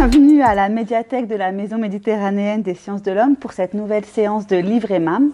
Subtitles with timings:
[0.00, 4.06] Bienvenue à la médiathèque de la Maison méditerranéenne des sciences de l'homme pour cette nouvelle
[4.06, 5.30] séance de Livre et MAM.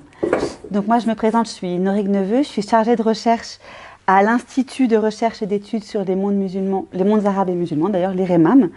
[0.72, 3.60] Donc moi je me présente, je suis Norik Neveu, je suis chargée de recherche
[4.08, 7.90] à l'Institut de recherche et d'études sur les mondes musulmans, les mondes arabes et musulmans,
[7.90, 8.70] d'ailleurs l'IREMAM,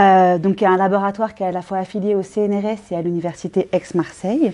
[0.00, 2.96] euh, donc y a un laboratoire qui est à la fois affilié au CNRS et
[2.96, 4.52] à l'Université Aix-Marseille,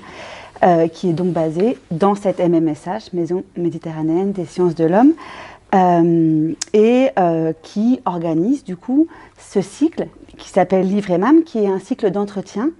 [0.64, 5.14] euh, qui est donc basé dans cette MMSH, Maison méditerranéenne des sciences de l'homme,
[5.74, 10.06] euh, et euh, qui organise du coup ce cycle
[10.36, 12.70] qui s'appelle Livre et MAM, qui est un cycle d'entretien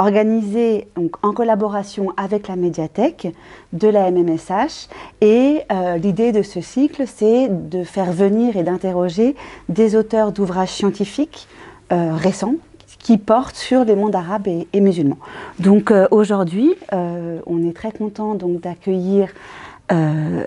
[0.00, 0.88] organisé
[1.22, 3.28] en collaboration avec la médiathèque
[3.72, 4.88] de la MMSH.
[5.20, 9.36] Et euh, l'idée de ce cycle, c'est de faire venir et d'interroger
[9.68, 11.46] des auteurs d'ouvrages scientifiques
[11.92, 12.54] euh, récents
[12.98, 15.18] qui portent sur les mondes arabes et, musulmans.
[15.58, 19.28] Donc euh, aujourd'hui, on est très content donc d'accueillir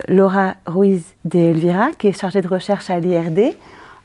[0.07, 3.55] Laura Ruiz de Elvira, qui est chargée de recherche à l'IRD,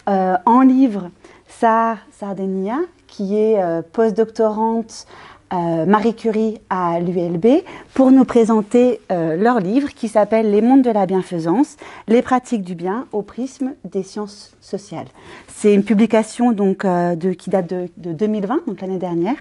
[0.07, 1.11] en livre
[1.49, 5.07] Sar Sardenia, qui est euh, postdoctorante
[5.53, 7.63] euh, Marie Curie à l'ULB,
[7.95, 11.77] pour nous présenter euh, leur livre qui s'appelle Les mondes de la bienfaisance,
[12.07, 15.07] les pratiques du bien au prisme des sciences sociales.
[15.49, 19.37] C'est une publication donc, de, qui date de, de 2020, donc l'année dernière,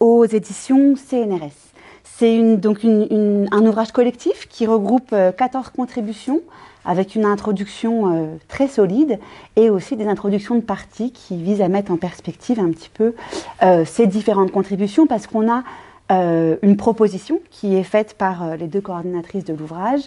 [0.00, 1.74] aux éditions CNRS.
[2.16, 6.42] C'est donc un ouvrage collectif qui regroupe euh, 14 contributions
[6.84, 9.18] avec une introduction euh, très solide
[9.56, 13.14] et aussi des introductions de parties qui visent à mettre en perspective un petit peu
[13.62, 15.62] euh, ces différentes contributions parce qu'on a
[16.12, 20.02] euh, une proposition qui est faite par les deux coordinatrices de l'ouvrage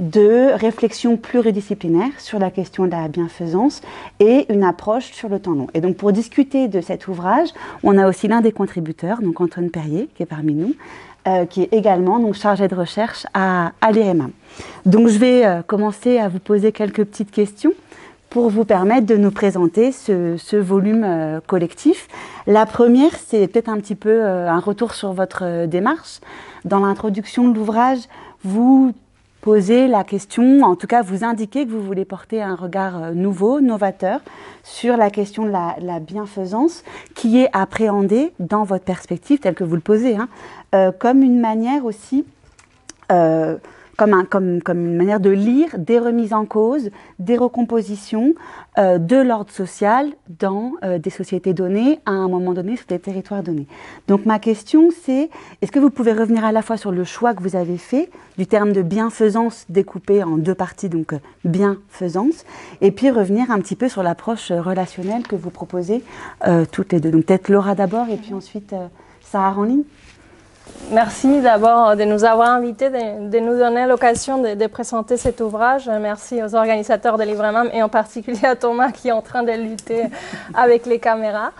[0.00, 3.82] de réflexion pluridisciplinaire sur la question de la bienfaisance
[4.18, 5.66] et une approche sur le temps long.
[5.74, 7.50] Et donc pour discuter de cet ouvrage,
[7.82, 10.74] on a aussi l'un des contributeurs, donc Antoine Perrier, qui est parmi nous,
[11.28, 13.92] euh, qui est également donc, chargé de recherche à, à.
[14.86, 17.72] Donc je vais euh, commencer à vous poser quelques petites questions
[18.30, 22.08] pour vous permettre de nous présenter ce, volume euh, collectif.
[22.46, 26.20] La première, c'est peut-être un petit peu un retour sur votre démarche.
[26.64, 27.98] Dans l'introduction de l'ouvrage,
[28.42, 28.94] vous
[29.42, 33.60] posez la question, en tout cas vous indiquez que vous voulez porter un regard nouveau,
[33.60, 34.20] novateur,
[34.62, 36.82] sur la question de la, la bienfaisance
[37.14, 40.28] qui est appréhendée dans votre perspective, telle que vous le posez, hein,
[40.74, 42.24] euh, comme une manière aussi
[43.10, 43.56] euh,
[43.96, 48.34] comme, un, comme, comme, une manière de lire des remises en cause, des recompositions
[48.78, 53.42] euh, de l'ordre social dans des sociétés données, à un moment donné, sur des territoires
[53.42, 53.66] donnés.
[54.08, 55.28] Donc ma question, c'est,
[55.60, 58.08] est-ce que vous pouvez revenir à la fois sur le choix que vous avez fait
[58.38, 61.12] du terme de bienfaisance découpé en deux parties, donc
[61.44, 62.46] bienfaisance,
[62.80, 66.02] et puis revenir un petit peu sur l'approche relationnelle que vous proposez
[66.72, 67.10] toutes les deux.
[67.10, 68.86] Donc peut-être Laura d'abord, et puis ensuite euh,
[69.30, 69.84] Sarah en ligne.
[70.90, 75.40] Merci d'abord de nous avoir invités, de, de nous donner l'occasion de, de, présenter cet
[75.40, 75.88] ouvrage.
[76.00, 79.52] Merci aux organisateurs de Livremam et en particulier à Thomas qui est en train de
[79.52, 80.04] lutter
[80.54, 81.52] avec les caméras.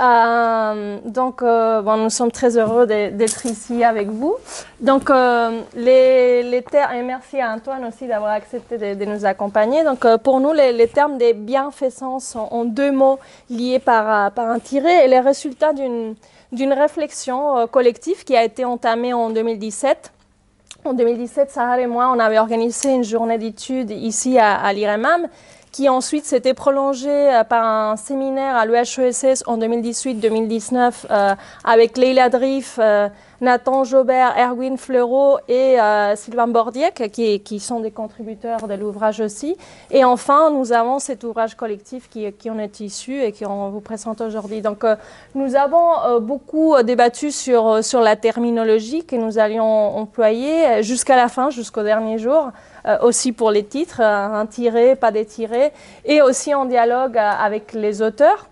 [0.00, 4.36] Euh, donc, euh, bon, nous sommes très heureux d'être ici avec vous.
[4.80, 9.26] Donc, euh, les, les termes, et merci à Antoine aussi d'avoir accepté de, de, nous
[9.26, 9.82] accompagner.
[9.82, 13.18] Donc, pour nous, les, les, termes des bienfaisance sont en deux mots
[13.50, 16.14] liés par, par un tiré et les résultats d'une
[16.52, 20.12] d'une réflexion euh, collective qui a été entamée en 2017.
[20.84, 25.28] En 2017, Sarah et moi, on avait organisé une journée d'études ici à, à l'IREMAM
[25.78, 32.30] qui ensuite s'était prolongée euh, par un séminaire à l'UHESS en 2018-2019 euh, avec Leila
[32.30, 33.08] Drif, euh,
[33.40, 35.76] Nathan Jobert, Erwin Fleureau et
[36.16, 39.56] Sylvain Bordiec, qui, sont des contributeurs de l'ouvrage aussi.
[39.92, 44.20] Et enfin, nous avons cet ouvrage collectif qui, en est issu et qu'on vous présente
[44.20, 44.60] aujourd'hui.
[44.60, 44.84] Donc,
[45.36, 51.84] nous avons beaucoup débattu sur la terminologie que nous allions employer jusqu'à la fin, jusqu'au
[51.84, 52.50] dernier jour.
[53.02, 55.72] Aussi pour les titres, un tiré, pas des tirés,
[56.04, 58.48] et aussi en dialogue avec les auteurs.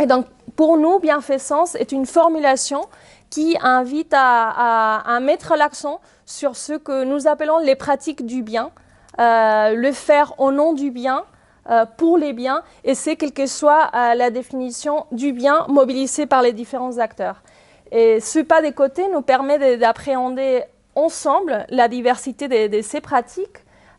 [0.00, 2.82] Et donc, pour nous, bienfaisance est une formulation
[3.30, 8.70] qui invite à, mettre l'accent sur ce que nous appelons les pratiques du bien,
[9.18, 11.24] euh, le faire au nom du bien,
[11.68, 16.26] euh, pour les biens, et c'est quelle que soit euh, la définition du bien mobilisé
[16.26, 17.42] par les différents acteurs.
[17.90, 20.64] Et ce pas des côtés nous permet d'appréhender
[20.96, 23.58] ensemble la diversité de, ces pratiques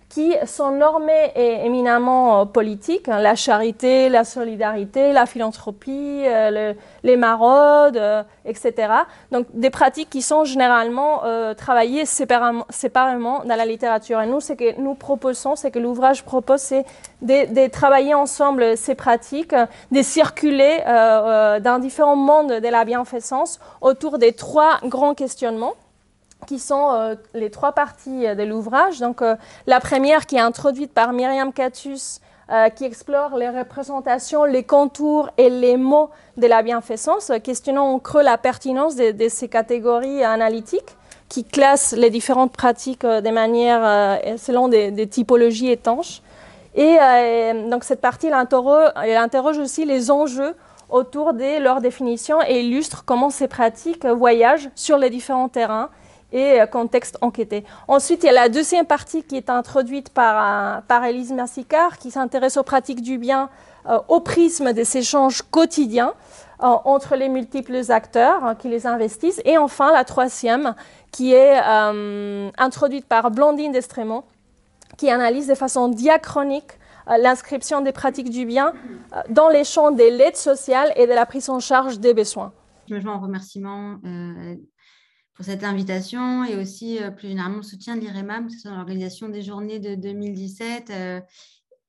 [0.10, 6.72] qui sont normées et éminemment euh, politiques, hein, la charité, la solidarité, la philanthropie, euh,
[6.72, 8.94] le, les maraudes, euh, etc.
[9.34, 11.24] Donc des pratiques qui sont généralement
[11.58, 12.66] travaillées séparément,
[13.44, 14.22] dans la littérature.
[14.22, 16.86] Et nous, ce que nous proposons, c'est que l'ouvrage propose, c'est
[17.22, 19.54] de, de, travailler ensemble ces pratiques,
[19.92, 25.74] de circuler dans différents mondes de la bienfaisance autour des trois grands questionnements
[26.46, 29.00] qui sont euh, les trois parties de l'ouvrage.
[29.00, 29.36] Donc, euh,
[29.66, 32.22] la première qui est introduite par Myriam Catus
[32.78, 38.24] qui explore les représentations, les contours et les mots de la bienfaisance, questionnant en creux
[38.24, 40.96] la pertinence de, ces catégories analytiques
[41.28, 46.22] qui classent les différentes pratiques de manière selon des, typologies étanches.
[46.74, 46.98] Et
[47.70, 50.56] donc cette partie, interroge, elle interroge aussi les enjeux
[50.90, 55.90] autour de leur définition et illustre comment ces pratiques voyagent sur les différents terrains
[56.32, 57.64] et euh, contextes enquêtés.
[57.88, 62.12] Ensuite, il y a la deuxième partie qui est introduite par, par Elise Massicard, qui
[62.12, 63.50] s'intéresse aux pratiques du bien
[63.88, 66.14] euh, au prisme des échanges quotidiens
[66.64, 69.42] euh, entre les multiples acteurs hein, qui les investissent.
[69.46, 70.76] Et enfin, la troisième,
[71.12, 71.58] qui est
[72.58, 74.24] introduite par Blandine Destremont,
[74.98, 76.78] qui analyse de façon diachronique
[77.10, 78.74] euh, l'inscription des pratiques du bien
[79.14, 82.52] euh, dans les champs de l'aide sociale et de la prise en charge des besoins.
[82.90, 84.56] Je me joins en remerciement euh,
[85.38, 89.80] pour cette invitation et aussi plus généralement le soutien de l'IREMAM, c'est l'organisation des journées
[89.80, 90.92] de 2017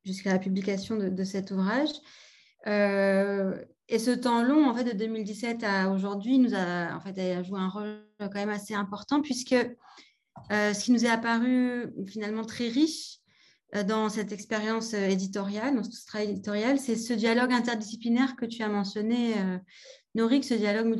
[0.04, 1.88] jusqu'à la publication de, cet ouvrage.
[2.66, 7.42] et ce temps long, en fait, de 2017 à aujourd'hui, nous a, en fait, a
[7.42, 9.56] joué un rôle quand même assez important puisque
[10.50, 13.18] ce qui nous est apparu finalement très riche,
[13.74, 18.46] euh, dans cette expérience euh, éditoriale, dans ce travail éditorial, c'est ce dialogue interdisciplinaire que
[18.46, 19.34] tu as mentionné,
[20.18, 20.96] euh, Norik, ce dialogue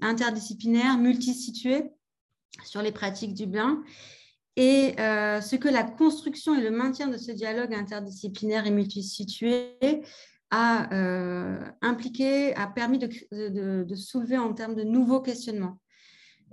[0.00, 1.90] interdisciplinaire, multisitué
[2.64, 3.82] sur les pratiques du bien,
[4.56, 9.78] et ce que la construction et le maintien de ce dialogue interdisciplinaire et multisitué
[10.50, 10.88] a
[11.80, 15.80] impliqué, a permis de, soulever en termes de nouveaux questionnements.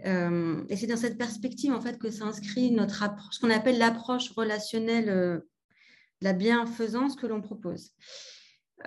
[0.05, 4.29] et c'est dans cette perspective en fait que s'inscrit notre approche, ce qu'on appelle l'approche
[4.31, 5.43] relationnelle
[6.21, 7.91] la bienfaisance que l'on propose.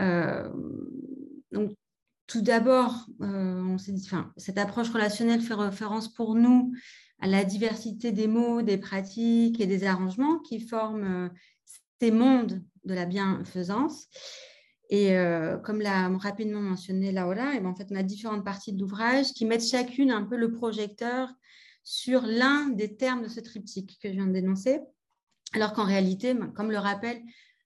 [0.00, 0.48] Euh,
[1.50, 1.72] donc,
[2.26, 3.76] tout d'abord, euh,
[4.36, 6.72] cette approche relationnelle fait référence pour nous
[7.20, 11.28] à la diversité des mots, des pratiques et des arrangements qui forment euh,
[12.00, 14.08] ces mondes de la bienfaisance.
[14.90, 15.14] Et
[15.64, 19.32] comme l'a rapidement mentionné Laura, et ben, en fait, on a différentes parties de l'ouvrage
[19.32, 21.30] qui mettent chacune un peu le projecteur
[21.82, 24.80] sur l'un des termes de ce triptyque que je viens de dénoncer.
[25.54, 27.22] Alors qu'en réalité, comme le rappellent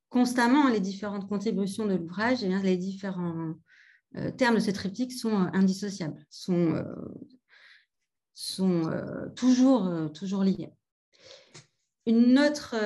[0.08, 3.54] constamment les différentes contributions de l'ouvrage, eh les différents euh,
[4.36, 6.84] termes de ce triptyque sont euh, indissociables, sont, euh,
[8.34, 8.90] sont
[9.34, 10.70] toujours, toujours liés.
[12.06, 12.76] Une autre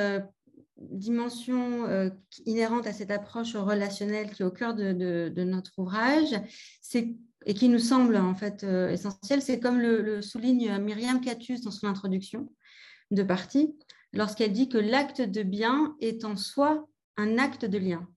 [0.76, 2.12] dimension
[2.46, 6.40] inhérente à cette approche relationnelle qui est au cœur de, notre ouvrage,
[6.94, 11.88] et qui nous semble en fait essentielle, c'est comme le, souligne Myriam Catus dans son
[11.88, 12.48] introduction
[13.10, 13.74] de partie,
[14.12, 18.08] lorsqu'elle dit que l'acte de bien est en soi un acte de lien.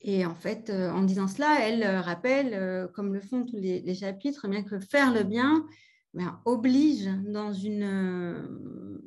[0.00, 3.56] Et en fait, euh, en disant cela, elle euh, rappelle, euh, comme le font tous
[3.56, 5.66] les, chapitres, bien que faire le bien
[6.14, 9.00] ben, oblige dans, une,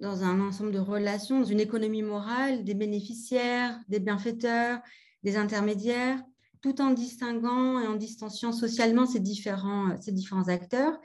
[0.00, 4.80] dans un ensemble de relations, dans une économie morale, des bénéficiaires, des bienfaiteurs,
[5.22, 6.22] des intermédiaires,
[6.60, 10.98] tout en distinguant et en distanciant socialement ces différents, ces différents acteurs.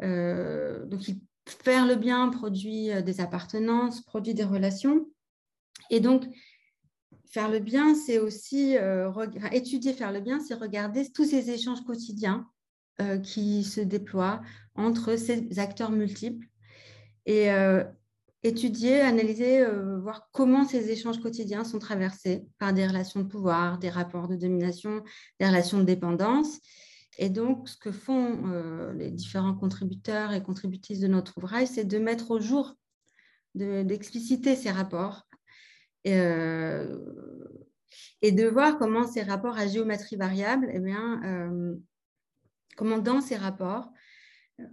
[0.00, 1.10] donc,
[1.46, 5.06] faire le bien produit des appartenances, produit des relations.
[5.90, 6.24] Et donc,
[7.30, 9.10] faire le bien, c'est aussi euh,
[9.52, 12.46] étudier faire le bien, c'est regarder tous ces échanges quotidiens
[13.00, 14.42] euh, qui se déploient
[14.74, 16.46] entre ces acteurs multiples
[17.26, 17.84] et euh,
[18.42, 19.64] étudier, analyser,
[20.00, 24.36] voir comment ces échanges quotidiens sont traversés par des relations de pouvoir, des rapports de
[24.36, 25.04] domination,
[25.38, 26.58] des relations de dépendance.
[27.18, 31.98] Et donc, ce que font les différents contributeurs et contributrices de notre ouvrage, c'est de
[31.98, 32.74] mettre au jour,
[33.54, 35.28] d'expliciter ces rapports
[36.06, 36.98] euh,
[38.22, 41.74] et de voir comment ces rapports à géométrie variable, eh bien, euh,
[42.76, 43.90] comment dans ces rapports,
[44.60, 44.64] euh,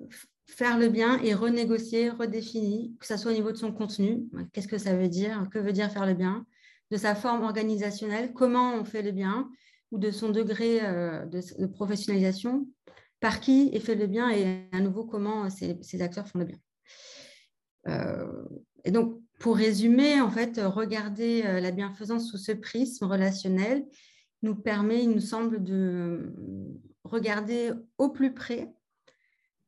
[0.45, 4.67] faire le bien et renégocier, redéfinir, que ce soit au niveau de son contenu, qu'est-ce
[4.67, 6.45] que ça veut dire, que veut dire faire le bien,
[6.91, 9.49] de sa forme organisationnelle, comment on fait le bien,
[9.91, 12.67] ou de son degré de, professionnalisation,
[13.19, 16.59] par qui est fait le bien et à nouveau comment ces acteurs font le bien.
[18.87, 23.85] Et donc, pour résumer, en fait, regarder euh, la bienfaisance sous ce prisme relationnel
[24.43, 26.33] nous permet, il nous semble, de
[27.03, 28.73] regarder au plus près.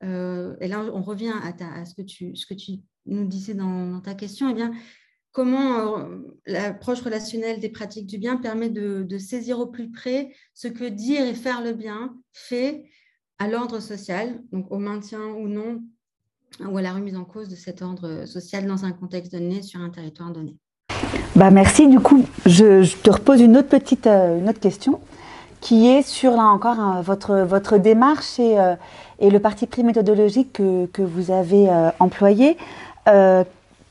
[0.04, 4.50] Euh, et là, on revient à, ce, que tu, nous disais dans, ta question.
[4.50, 4.72] Eh bien,
[5.34, 10.70] comment euh, l'approche relationnelle des pratiques du bien permet de, saisir au plus près ce
[10.70, 12.90] que dire et faire le bien fait
[13.38, 15.84] à l'ordre social, donc au maintien ou non
[16.68, 19.82] ou à la remise en cause de cet ordre social dans un contexte donné, sur
[19.82, 20.56] un territoire donné.
[21.36, 21.88] Bah merci.
[21.88, 25.00] Du coup, je, te repose une autre petite euh, une autre question
[25.62, 28.76] qui est sur là encore hein, votre, votre démarche et, euh,
[29.20, 32.58] et, le parti pris méthodologique que, que vous avez euh, employé.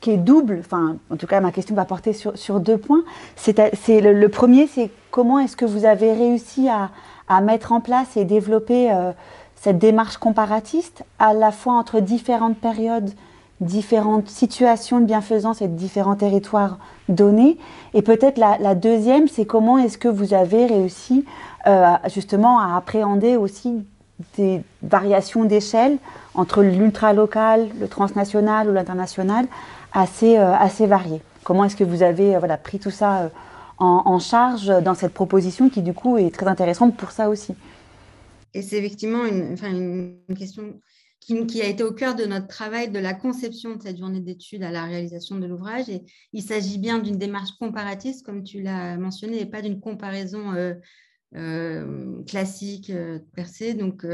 [0.01, 0.59] qui est double.
[0.59, 3.03] Enfin, en tout cas, ma question va porter sur, sur deux points.
[3.35, 6.89] C'est le, le, premier, c'est comment est-ce que vous avez réussi à,
[7.27, 9.11] à, mettre en place et développer euh,
[9.61, 13.11] cette démarche comparatiste, à la fois entre différentes périodes,
[13.59, 16.77] différentes situations de bienfaisance et différents territoires
[17.09, 17.57] donnés.
[17.93, 21.25] Et peut-être la, deuxième, c'est comment est-ce que vous avez réussi
[21.67, 23.85] euh, justement à appréhender aussi
[24.37, 25.97] des variations d'échelle
[26.35, 29.45] entre l'ultra-local, le transnational ou l'international,
[29.91, 31.21] assez, euh, assez variées.
[31.43, 33.29] Comment est-ce que vous avez euh, voilà, pris tout ça
[33.77, 37.55] en, charge dans cette proposition qui, du coup, est très intéressante pour ça aussi
[38.53, 39.55] Et c'est effectivement une,
[40.37, 40.81] question
[41.19, 44.63] qui, a été au cœur de notre travail de la conception de cette journée d'études
[44.63, 45.85] à la réalisation de l'ouvrage.
[46.33, 50.73] Il s'agit bien d'une démarche comparatiste, comme tu l'as mentionné, et pas d'une comparaison euh,
[51.35, 53.75] euh, classique euh, percée.
[53.75, 54.05] Donc,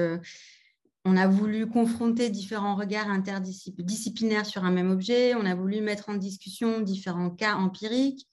[1.08, 6.10] on a voulu confronter différents regards interdisciplinaires sur un même objet, on a voulu mettre
[6.10, 8.28] en discussion différents cas empiriques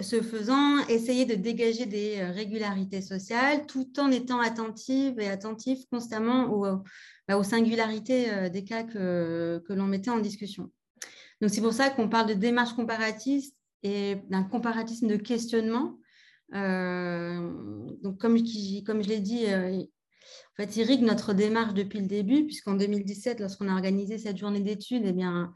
[0.00, 5.80] ce faisant, essayer de dégager des euh, régularités sociales tout en étant attentive et attentif
[5.90, 6.82] constamment aux,
[7.30, 10.72] bah, aux singularités euh, des cas que, l'on mettait en discussion.
[11.40, 13.54] Donc c'est pour ça qu'on parle de démarche comparatiste
[13.84, 15.96] et d'un comparatisme de questionnement.
[16.56, 17.52] Euh,
[18.02, 18.36] donc comme,
[18.84, 19.80] comme je l'ai dit, euh,
[20.58, 25.04] en fait, notre démarche depuis le début, puisqu'en 2017, lorsqu'on a organisé cette journée d'études,
[25.04, 25.52] eh bien,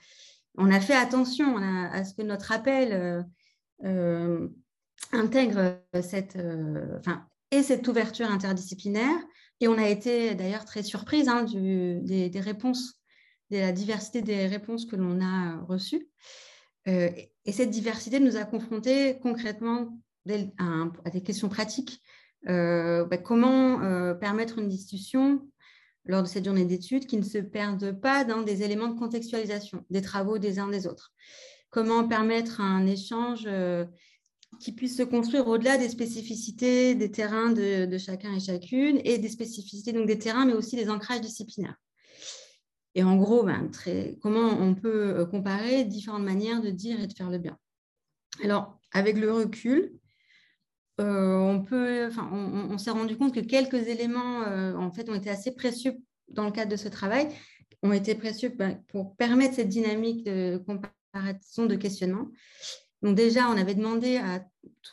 [0.57, 3.27] on a fait attention à, ce que notre appel
[5.13, 9.17] intègre cette, euh, enfin, et cette ouverture interdisciplinaire.
[9.61, 13.01] Et on a été d'ailleurs très surprise hein, des, réponses,
[13.51, 16.09] de la diversité des réponses que l'on a reçues.
[16.89, 17.11] Euh,
[17.45, 19.99] et cette diversité nous a confrontés concrètement
[20.59, 22.01] à, des questions pratiques
[22.49, 25.49] euh, bah, comment euh, permettre une discussion
[26.05, 29.85] lors de cette journée d'études qui ne se perde pas dans des éléments de contextualisation
[29.89, 31.15] des travaux des uns des autres.
[31.75, 33.85] Comment permettre un échange euh,
[34.61, 39.29] qui puisse se construire au-delà des spécificités des terrains de, chacun et chacune et des
[39.29, 41.75] spécificités donc des terrains, mais aussi des ancrages disciplinaires.
[42.95, 43.73] Et en gros, ben,
[44.23, 47.59] comment on peut comparer différentes manières de dire et de faire le bien.
[48.45, 49.95] Alors, avec le recul,
[51.01, 55.97] euh, on, s'est rendu compte que quelques éléments euh, en fait, ont été assez précieux
[56.29, 57.31] dans le cadre de ce travail,
[57.83, 62.29] ont été précieux ben, pour permettre cette dynamique de comparaison, de questionnement.
[63.03, 64.45] Donc déjà, on avait demandé à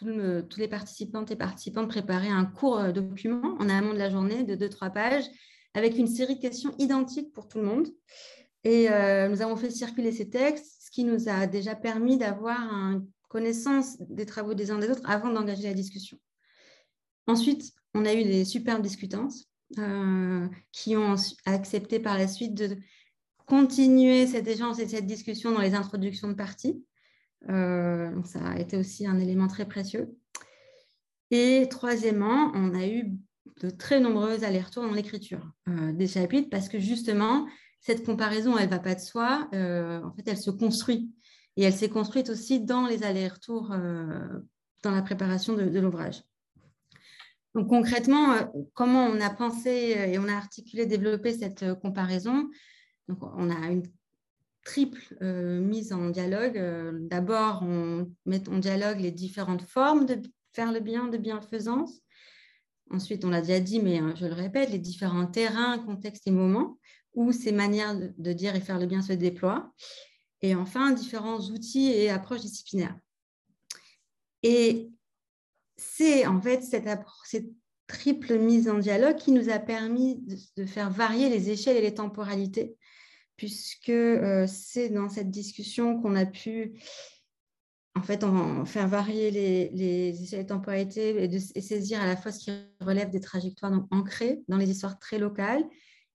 [0.01, 4.00] le, tous les participantes et participants de préparer un court euh, document en amont de
[4.00, 5.25] la journée de 2-3 pages
[5.74, 7.88] avec une série de questions identiques pour tout le monde.
[8.63, 12.60] Et euh, nous avons fait circuler ces textes, ce qui nous a déjà permis d'avoir
[12.60, 16.18] un connaissance des travaux des uns des autres avant d'engager la discussion.
[17.28, 19.46] Ensuite, on a eu des superbes discutances
[19.80, 22.78] euh, qui ont accepté par la suite de
[23.46, 26.84] continuer cet échange et cette discussion dans les introductions de parties.
[27.50, 30.16] Euh, donc ça a été aussi un élément très précieux.
[31.32, 33.14] Et troisièmement, on a eu
[33.62, 37.48] de très nombreux allers-retours dans l'écriture euh, des chapitres parce que justement,
[37.80, 39.48] cette comparaison, elle ne va pas de soi.
[39.54, 41.12] Euh, en fait, elle se construit.
[41.58, 43.76] Et elle s'est construite aussi dans les allers-retours,
[44.84, 46.24] dans la préparation de, l'ouvrage.
[47.54, 48.36] Donc concrètement,
[48.74, 52.50] comment on a pensé et on a articulé, développé cette comparaison?
[53.08, 53.84] Donc on a une
[54.63, 56.58] triple euh, mise en dialogue.
[56.58, 60.22] Euh, D'abord, on met en dialogue les différentes formes de
[60.53, 62.01] faire le bien, de bienfaisance.
[62.89, 66.77] Ensuite, on l'a déjà dit, mais je le répète, les différents terrains, contextes et moments
[67.13, 69.72] où ces manières de, dire et faire le bien se déploient.
[70.41, 72.98] Et enfin, différents outils et approches disciplinaires.
[74.43, 74.91] Et
[75.77, 76.88] c'est en fait cette,
[77.88, 80.24] triple mise en dialogue qui nous a permis
[80.55, 82.77] de faire varier les échelles et les temporalités,
[83.42, 86.80] puisque euh, c'est dans cette discussion qu'on a pu
[87.96, 92.38] en fait en, faire varier les, les échelles de, et, saisir à la fois ce
[92.38, 95.64] qui relève des trajectoires ancrées dans les histoires très locales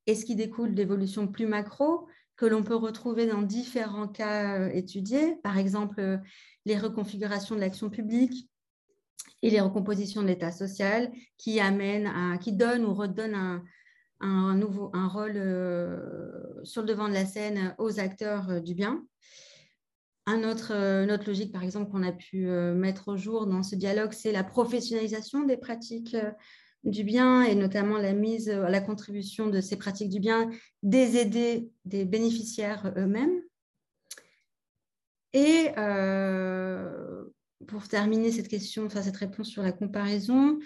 [0.07, 2.07] et ce qui découle d'évolutions plus macro,
[2.37, 6.19] que l'on peut retrouver dans différents cas euh, étudiés, par exemple euh,
[6.65, 8.49] les reconfigurations de l'action publique
[9.43, 13.65] et les recompositions de l'état social qui amènent à, qui donnent ou redonnent un,
[14.21, 18.75] un, nouveau, un rôle euh, sur le devant de la scène aux acteurs euh, du
[18.75, 19.05] bien.
[20.27, 23.47] Un autre, euh, une autre logique, par exemple, qu'on a pu euh, mettre au jour
[23.47, 26.17] dans ce dialogue, c'est la professionnalisation des pratiques
[26.85, 30.51] du bien et notamment la mise la contribution de ces pratiques du bien
[30.83, 33.41] des aidés, des bénéficiaires eux-mêmes.
[35.37, 37.25] Et euh,
[37.67, 40.59] pour terminer cette question, enfin cette réponse sur la comparaison,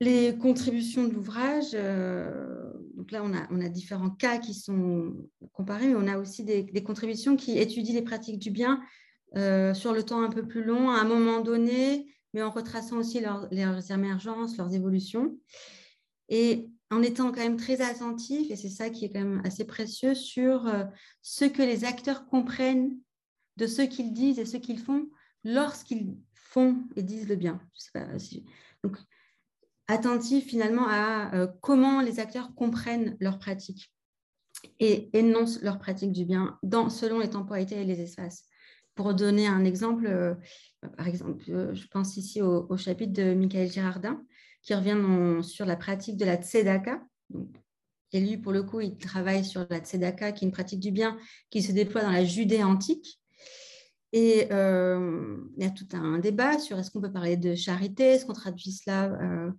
[0.00, 5.14] les contributions de l'ouvrage, euh, donc là, on a, on a, différents cas qui sont
[5.52, 8.80] comparés, mais on a aussi des, contributions qui étudient les pratiques du bien
[9.74, 13.20] sur le temps un peu plus long, à un moment donné, mais en retraçant aussi
[13.20, 13.50] leurs
[13.90, 15.36] émergences, leurs évolutions.
[16.30, 19.64] Et en étant quand même très attentif, et c'est ça qui est quand même assez
[19.64, 20.84] précieux, sur euh,
[21.22, 22.96] ce que les acteurs comprennent
[23.56, 25.08] de ce qu'ils disent et ce qu'ils font
[25.44, 27.60] lorsqu'ils font et disent le bien.
[29.88, 33.92] Attentif finalement à euh, comment les acteurs comprennent leurs pratiques
[34.80, 38.44] et énoncent leurs pratiques du bien dans, selon les temporalités et les espaces.
[38.94, 40.34] Pour donner un exemple, euh,
[40.96, 44.22] par exemple, je pense ici au, au chapitre de Michael Girardin,
[44.66, 47.00] qui revient sur la pratique de la tzedaka.
[48.12, 50.90] et lui, pour le coup, il travaille sur la tzedaka, qui est une pratique du
[50.90, 51.16] bien
[51.50, 53.20] qui se déploie dans la Judée antique.
[54.12, 58.04] Et euh, il y a tout un débat sur est-ce qu'on peut parler de charité,
[58.04, 59.50] est-ce qu'on traduit cela euh,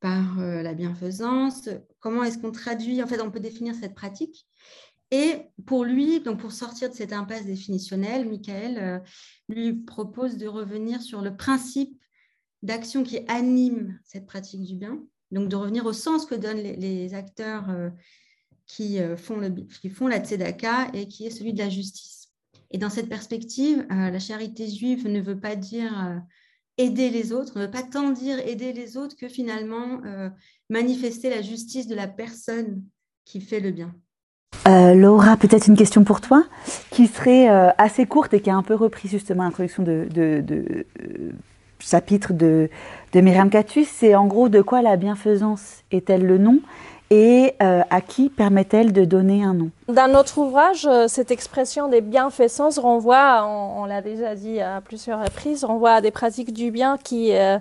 [0.00, 1.68] par euh, la bienfaisance,
[1.98, 4.46] comment est-ce qu'on traduit, en fait, on peut définir cette pratique.
[5.10, 9.02] Et pour lui, donc pour sortir de cette impasse définitionnelle, Michael
[9.48, 12.00] lui propose de revenir sur le principe
[12.62, 15.02] d'action qui anime cette pratique du bien.
[15.32, 17.66] Donc de revenir au sens que donnent les, acteurs
[18.66, 19.40] qui, font
[19.80, 22.19] qui font la tzedaka et qui est celui de la justice.
[22.70, 26.22] Et dans cette perspective, euh, la charité juive ne veut pas dire
[26.78, 30.00] aider les autres, ne veut pas tant dire aider les autres que finalement
[30.70, 32.82] manifester la justice de la personne
[33.26, 33.94] qui fait le bien.
[34.66, 36.46] Laura, peut-être une question pour toi,
[36.90, 40.86] qui serait assez courte et qui a un peu repris justement l'introduction de, de,
[41.80, 42.70] chapitre de,
[43.12, 46.60] de Myriam Catus, c'est en gros de quoi la bienfaisance est-elle le nom?
[47.10, 49.70] Et euh, à qui permet-elle de donner un nom?
[49.88, 55.22] Dans notre ouvrage, euh, cette expression des bienfaisances renvoie, on, l'a déjà dit à plusieurs
[55.22, 57.58] reprises, renvoie à des pratiques du bien qui, euh,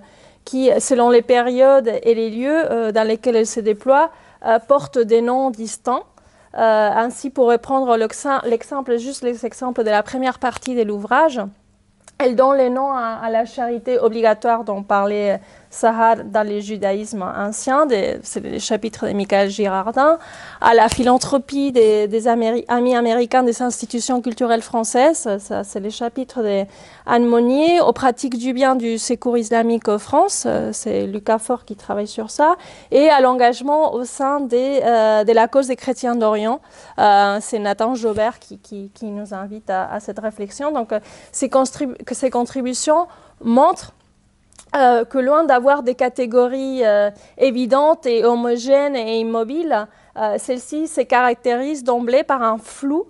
[0.79, 4.12] selon les périodes et les lieux dans lesquels elles se déploient,
[4.68, 6.03] portent des noms distincts.
[6.53, 7.96] ainsi, pour reprendre
[8.46, 11.39] l'exemple, juste l'exemple de la première partie de l'ouvrage,
[12.19, 17.88] elle donne les noms à, la charité obligatoire dont parlait Sahar dans le judaïsme ancien,
[18.23, 20.17] c'est le chapitre de Michael Girardin,
[20.62, 27.25] à la philanthropie des, amis américains des institutions culturelles françaises, ça, c'est le chapitre d'Anne
[27.25, 32.29] Monnier, aux pratiques du bien du secours islamique France, c'est Lucas Faure qui travaille sur
[32.29, 32.55] ça,
[32.91, 36.62] et à l'engagement au sein euh, de la cause des chrétiens d'Orient,
[36.97, 40.71] euh, c'est Nathan Jobert qui, nous invite à, cette réflexion.
[40.71, 40.99] Donc, euh,
[41.32, 41.49] ces,
[42.12, 43.08] ces contributions
[43.41, 43.93] montrent
[44.75, 51.01] euh, que loin d'avoir des catégories euh, évidentes et homogènes et immobiles, euh, celle-ci se
[51.01, 53.08] caractérise d'emblée par un flou,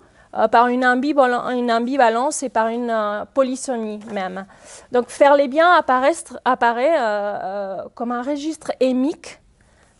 [0.52, 4.46] par une, ambivalence et par une polysomie même.
[4.92, 6.12] Donc faire les biens apparaît,
[6.44, 6.94] apparaît
[7.96, 9.40] comme un registre émique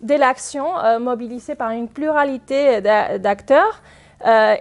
[0.00, 0.66] de l'action
[1.00, 3.82] mobilisée par une pluralité d'acteurs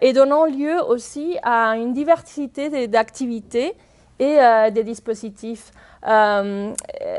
[0.01, 3.75] et donnant lieu aussi à une diversité d'activités
[4.19, 4.37] et
[4.71, 5.71] des dispositifs.
[6.07, 6.73] Euh,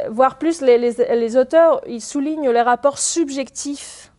[0.09, 4.13] voire plus, les, auteurs ils soulignent les rapports subjectifs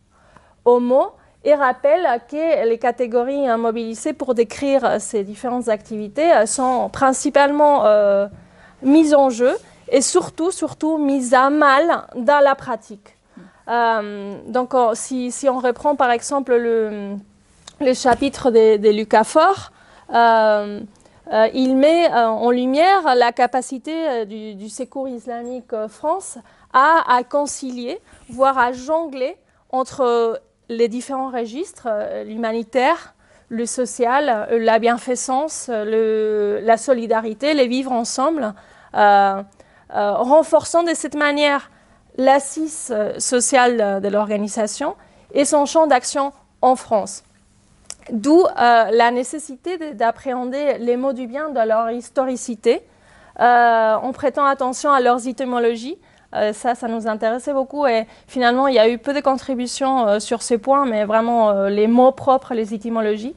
[0.64, 1.12] aux mots
[1.44, 8.28] et rappellent que les catégories mobilisées pour décrire ces différentes activités sont principalement euh,
[8.82, 9.52] mises en jeu
[9.88, 13.16] et surtout, surtout mises à mal dans la pratique.
[13.68, 17.16] Euh, donc, si, on reprend par exemple le,
[17.80, 19.24] le chapitre de, de Lucas
[20.14, 20.80] euh,
[21.54, 26.38] il met euh, en lumière la capacité euh, du, Secours islamique France
[26.72, 29.36] à, concilier, voire à jongler
[29.70, 31.88] entre les différents registres,
[32.24, 33.14] l'humanitaire,
[33.48, 38.54] le social, la bienfaisance, la solidarité, les vivre ensemble,
[39.90, 41.70] renforçant de cette manière
[42.16, 44.96] l'assise sociale de l'organisation
[45.34, 47.22] et son champ d'action en France.
[48.10, 52.82] D'où euh, la nécessité d'appréhender les mots du bien dans leur historicité,
[53.40, 55.98] euh, en prêtant attention à leurs étymologies.
[56.34, 60.18] Euh, ça, ça nous intéressait beaucoup et finalement, il y a eu peu de contributions
[60.18, 63.34] sur ces points, mais vraiment les mots propres, les étymologies,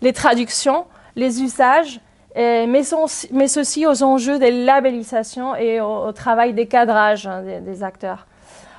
[0.00, 2.00] les traductions, les usages,
[2.34, 8.27] mais, ceci aux enjeux de labellisation et au, travail des cadrages hein, des, acteurs.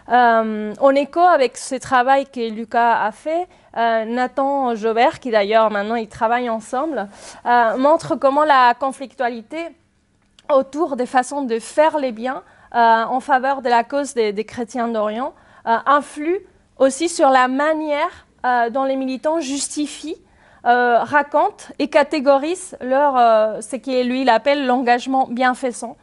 [0.09, 5.95] En écho avec ce travail que Lucas a fait, euh, Nathan Jobert, qui d'ailleurs maintenant
[5.95, 7.07] ils travaillent ensemble,
[7.45, 9.69] euh, montre comment la conflictualité
[10.51, 12.41] autour des façons de faire les biens
[12.73, 15.33] euh, en faveur de la cause des, chrétiens d'Orient
[15.65, 16.39] influe
[16.77, 18.25] aussi sur la manière
[18.71, 20.19] dont les militants justifient,
[20.63, 25.97] racontent et catégorisent leur, ce qui lui appelle l'engagement bienfaisant.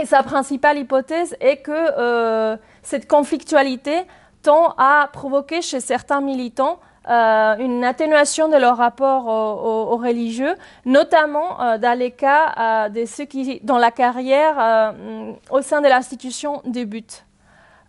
[0.00, 4.02] Et sa principale hypothèse est que cette conflictualité
[4.42, 11.60] tend à provoquer chez certains militants euh, une atténuation de leur rapport aux, religieux, notamment
[11.60, 14.94] euh, dans les cas de ceux qui, dans la carrière
[15.50, 17.24] au sein de l'institution, débutent.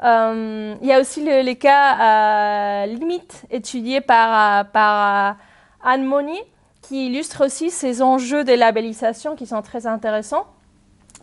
[0.02, 5.36] il y a aussi les cas limites étudiés par,
[5.84, 6.40] Anne Moni,
[6.82, 10.46] qui illustre aussi ces enjeux de labellisation qui sont très intéressants.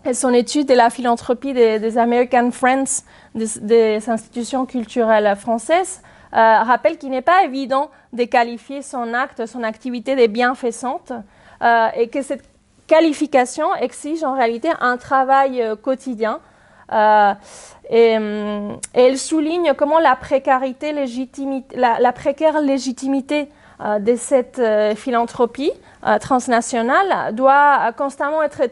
[0.05, 3.03] Et son étude de la philanthropie des, American Friends,
[3.35, 6.03] des, institutions culturelles françaises,
[6.35, 11.13] euh, rappelle qu'il n'est pas évident de qualifier son acte, son activité de bienfaisante,
[11.63, 12.45] euh, et que cette
[12.87, 16.41] qualification exige en réalité un travail euh, quotidien.
[17.91, 18.17] Et,
[18.95, 20.93] elle souligne comment la précarité,
[21.75, 23.49] la, la précaire légitimité
[23.81, 24.61] de cette
[24.97, 25.73] philanthropie
[26.07, 28.63] euh, transnationale doit constamment être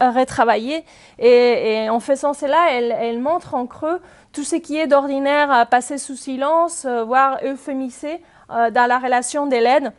[0.00, 0.84] retravaillée
[1.20, 4.00] et, en faisant cela, elle, montre en creux
[4.32, 8.20] tout ce qui est d'ordinaire passé sous silence, euh, voire euphémisé
[8.50, 9.92] euh, dans la relation de l'aide,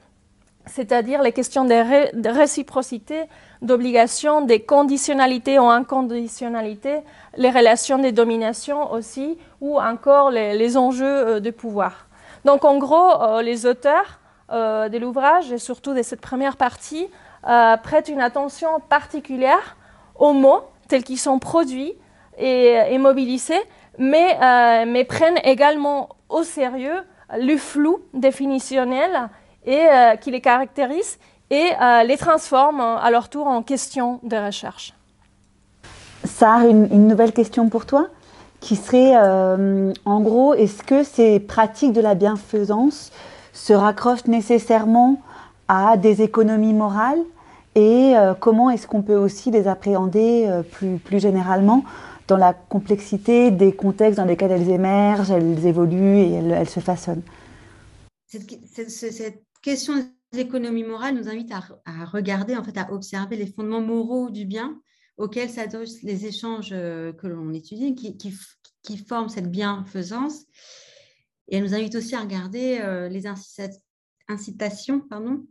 [0.65, 3.23] c'est-à-dire les questions de, réciprocité,
[3.61, 6.99] d'obligation, des conditionnalités ou inconditionnalités,
[7.37, 12.07] les relations de domination aussi, ou encore les, les enjeux de pouvoir.
[12.43, 17.07] Donc en gros, les auteurs euh, de l'ouvrage et surtout de cette première partie
[17.47, 19.75] euh, prête une attention particulière
[20.15, 21.93] aux mots tels qu'ils sont produits
[22.37, 23.61] et, mobilisés,
[23.97, 27.03] mais, euh, mais, prennent également au sérieux
[27.37, 29.29] le flou définitionnel
[29.65, 29.85] et,
[30.21, 31.71] qui les caractérise et
[32.05, 34.93] les transforme à leur tour en questions de recherche.
[36.41, 38.07] Une, une nouvelle question pour toi
[38.59, 43.11] qui serait en gros, est-ce que ces pratiques de la bienfaisance
[43.53, 45.21] se raccroche nécessairement
[45.67, 47.23] à des économies morales
[47.75, 51.83] et euh, comment est-ce qu'on peut aussi les appréhender euh, plus, plus généralement
[52.27, 57.23] dans la complexité des contextes dans lesquels elles émergent, elles évoluent et elles, se façonnent.
[58.27, 59.93] Cette, question
[60.31, 64.45] des économies morales nous invite à, regarder, en fait, à observer les fondements moraux du
[64.45, 64.79] bien
[65.17, 68.33] auxquels s'adossent les échanges euh, que l'on étudie, qui, qui,
[68.81, 70.45] qui, forment cette bienfaisance.
[71.47, 73.23] Et elle nous invite aussi à regarder euh, les
[74.27, 75.45] incitations, pardon,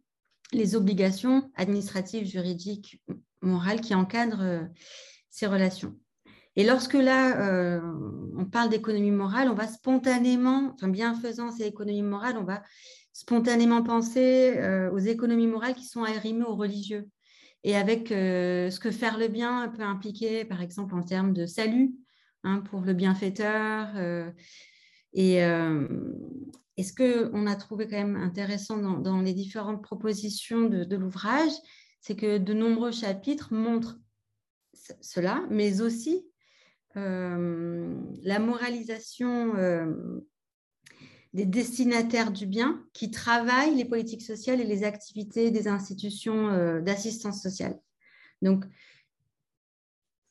[0.53, 3.01] les obligations administratives, juridiques,
[3.41, 4.63] morales qui encadrent euh,
[5.31, 5.97] ces relations.
[6.57, 7.81] Et lorsque là, euh,
[8.37, 12.63] on parle d'économie morale, on va spontanément, enfin bienfaisance et économie morale, on va
[13.15, 14.59] spontanément penser
[14.93, 17.09] aux économies morales qui sont arrimées aux religieux.
[17.63, 21.93] Et avec ce que faire le bien peut impliquer, par exemple, en termes de salut
[22.43, 23.89] hein, pour le bienfaiteur,
[25.13, 25.87] et, euh,
[26.79, 31.53] ce qu'on a trouvé quand même intéressant dans, les différentes propositions de, l'ouvrage,
[32.01, 33.99] c'est que de nombreux chapitres montrent
[35.01, 36.27] cela, mais aussi
[36.97, 37.95] euh,
[38.25, 39.95] la moralisation euh,
[41.35, 47.41] des destinataires du bien qui travaillent les politiques sociales et les activités des institutions d'assistance
[47.41, 47.79] sociale.
[48.43, 48.65] Donc,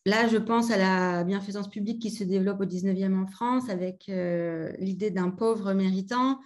[0.05, 4.09] Là, je pense à la bienfaisance publique qui se développe au 19e en France avec
[4.09, 6.39] euh, l'idée d'un pauvre méritant,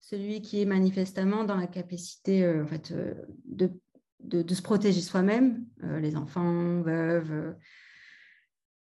[0.00, 3.14] celui qui est manifestement dans la capacité euh, euh,
[3.44, 3.70] de,
[4.20, 7.54] de, se protéger soi-même, les enfants, veuves,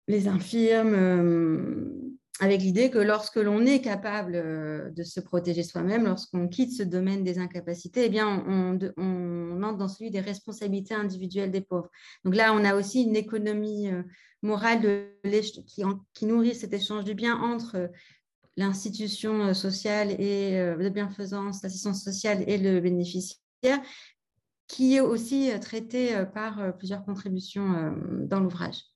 [0.07, 6.73] les infirmes, avec l'idée que lorsque l'on est capable de se protéger soi-même, lorsqu'on quitte
[6.73, 11.89] ce domaine des incapacités, eh bien, on, entre dans celui des responsabilités individuelles des pauvres.
[12.25, 13.89] Donc là, on a aussi une économie
[14.41, 15.07] morale de
[16.13, 17.89] qui, nourrit cet échange du bien entre
[18.57, 23.79] l'institution sociale et de bienfaisance, l'assistance sociale et le bénéficiaire,
[24.67, 27.95] qui est aussi traité par plusieurs contributions
[28.27, 28.94] dans l'ouvrage.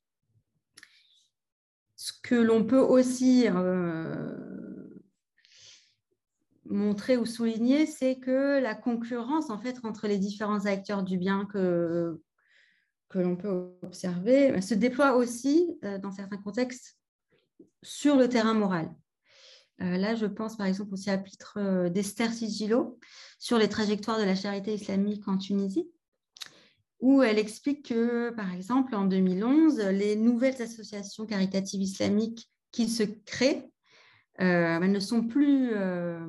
[2.00, 4.34] Ce que l'on peut aussi euh,
[6.64, 11.46] montrer ou souligner, c'est que la concurrence en fait entre les différents acteurs du bien
[11.48, 12.22] que,
[13.16, 16.98] l'on peut observer se déploie aussi euh, dans certains contextes
[17.84, 18.90] sur le terrain moral.
[19.82, 22.98] Euh, là, je pense par exemple au chapitre d'Esther Sigilo
[23.40, 25.92] sur les trajectoires de la charité islamique en Tunisie
[27.00, 33.04] où elle explique que, par exemple, en 2011, les nouvelles associations caritatives islamiques qui se
[33.04, 33.70] créent
[34.42, 36.20] euh, ne sont plus, euh,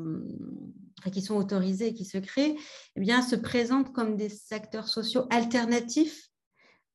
[1.13, 2.57] qui sont autorisées, qui se créent,
[2.97, 6.29] eh bien, se présentent comme des acteurs sociaux alternatifs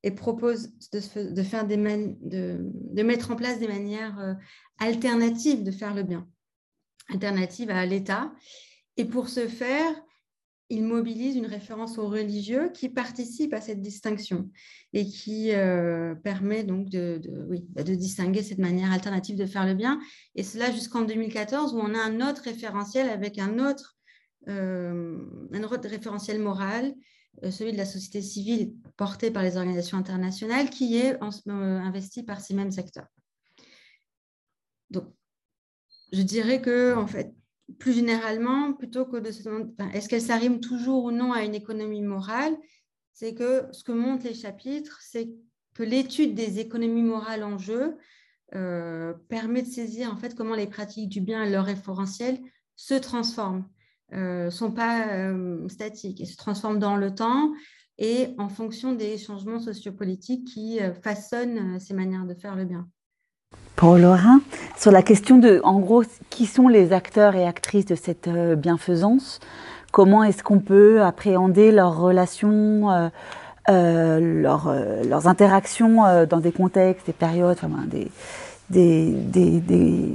[0.04, 1.00] et proposent de,
[1.42, 4.34] faire de, mettre en place des manières euh,
[4.80, 6.28] alternatives de faire le bien,
[7.10, 8.32] alternatives à l'État.
[8.98, 10.05] Et pour ce faire,
[10.70, 14.50] il mobilise une référence aux religieux qui participe à cette distinction
[14.94, 19.66] et qui euh, permet donc de, oui, bah, de, distinguer cette manière alternative de faire
[19.66, 20.00] le bien.
[20.34, 23.96] Et cela jusqu'en 2014 où on a un autre référentiel avec un autre,
[24.48, 25.20] euh,
[25.54, 26.96] un autre référentiel moral,
[27.44, 32.42] euh, celui de la société civile porté par les organisations internationales qui est investi par
[32.42, 33.08] ces mêmes secteurs.
[34.90, 35.14] Donc,
[36.12, 37.36] je dirais que en fait,
[37.80, 41.56] plus généralement, plutôt que de se demander est-ce qu'elle s'arrime toujours ou non à une
[41.56, 42.56] économie morale,
[43.14, 45.30] c'est que ce que montrent les chapitres, c'est
[45.74, 47.98] que l'étude des économies morales en jeu
[48.54, 52.40] euh, permet de saisir en fait comment les pratiques du bien et leur référentiel
[52.76, 53.68] se transforment,
[54.12, 57.54] ne euh, sont pas euh, statiques et se transforment dans le temps
[57.98, 62.90] et en fonction des changements sociopolitiques qui façonnent ces manières de faire le bien.
[63.76, 64.40] Pour Laurent,
[64.78, 68.56] sur la question de, en gros, qui sont les acteurs et actrices de cette euh,
[68.56, 69.42] bienfaisance?
[69.92, 73.10] Comment est-ce qu'on peut appréhender leurs relations, euh,
[73.70, 77.58] euh, leurs interactions dans des contextes, des périodes,
[78.70, 80.12] des,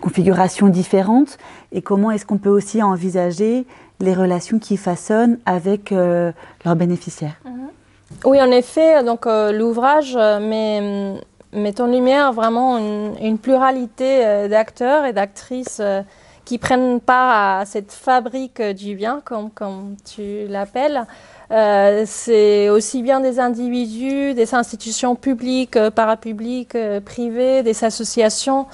[0.00, 1.38] configurations différentes?
[1.72, 3.64] Et comment est-ce qu'on peut aussi envisager
[4.00, 7.36] les relations qui façonnent avec leurs bénéficiaires?
[7.44, 8.28] Mm-hmm.
[8.28, 11.14] Oui, en effet, donc l'ouvrage, mais
[11.56, 16.02] met en lumière vraiment une, pluralité euh, d'acteurs et d'actrices euh,
[16.44, 21.04] qui prennent part à cette fabrique du bien, comme, tu l'appelles.
[21.50, 28.66] Euh, c'est aussi bien des individus, des institutions publiques, parapubliques, privées, des associations,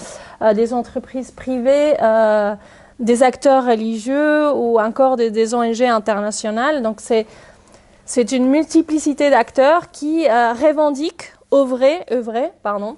[0.55, 1.95] des entreprises privées,
[3.01, 6.83] des acteurs religieux ou encore des, des ONG internationales.
[6.83, 12.97] Donc c'est une multiplicité d'acteurs qui revendiquent œuvrer, œuvrer pardon,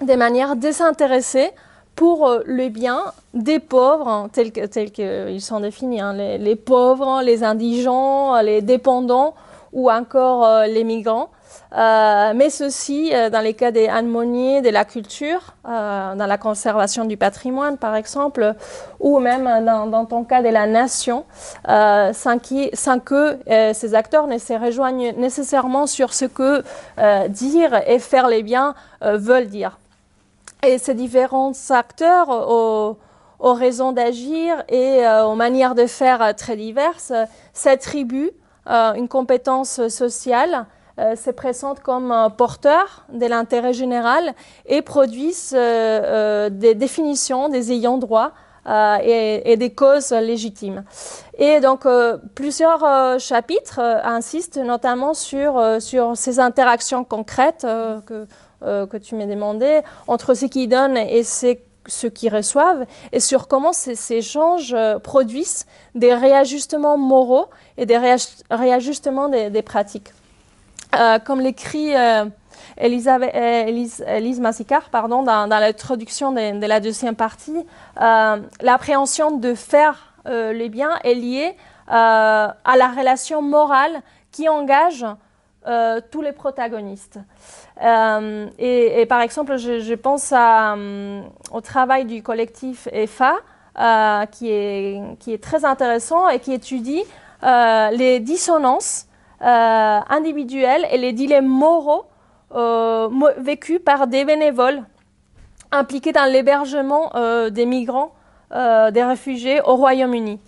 [0.00, 1.50] de manière désintéressée
[1.94, 7.42] pour euh, le bien des pauvres, hein, tels qu'ils sont définis, hein, les, pauvres, les
[7.42, 9.34] indigents, les dépendants
[9.72, 11.30] ou encore euh, les migrants.
[11.72, 16.38] Euh, mais ceci euh, dans les cas des harmonies, de la culture, euh, dans la
[16.38, 18.54] conservation du patrimoine par exemple,
[19.00, 21.24] ou même dans, dans ton cas de la nation,
[21.66, 22.38] sans,
[23.04, 23.38] que
[23.72, 26.62] ces acteurs ne se rejoignent nécessairement sur ce que
[27.28, 29.78] dire et faire les biens veulent dire.
[30.66, 32.96] Et ces différents acteurs aux,
[33.40, 37.12] raisons d'agir et aux manières de faire très diverses
[37.52, 38.32] s'attribuent
[38.66, 40.66] une compétence sociale
[40.98, 47.98] se présentent comme porteurs de l'intérêt général et produisent euh, euh, des définitions des ayants
[47.98, 48.32] droit
[48.68, 50.82] et, des causes légitimes.
[51.38, 51.86] Et donc,
[52.34, 60.66] plusieurs chapitres insistent notamment sur, ces interactions concrètes que, tu m'as demandé entre ceux qui
[60.66, 67.46] donnent et ceux qui reçoivent et sur comment ces, échanges produisent des réajustements moraux
[67.78, 67.98] et des
[68.50, 70.10] réajustements des pratiques.
[70.94, 72.28] Euh, comme l'écrit euh, euh,
[72.78, 81.14] Elise, Massicard pardon, dans, l'introduction de, la deuxième partie, l'appréhension de faire les biens est
[81.14, 81.56] liée
[81.88, 85.06] à la relation morale qui engage
[86.10, 87.18] tous les protagonistes.
[87.80, 90.32] Et, par exemple, je, pense
[91.52, 93.36] au travail du collectif EFA,
[94.32, 97.04] qui, est, très intéressant et qui étudie
[97.42, 99.06] les dissonances
[99.42, 102.06] euh, individuels et les dilemmes moraux
[102.54, 104.82] euh, vécus par des bénévoles
[105.72, 108.12] impliqués dans l'hébergement euh, des migrants,
[108.50, 110.38] des réfugiés au Royaume-Uni.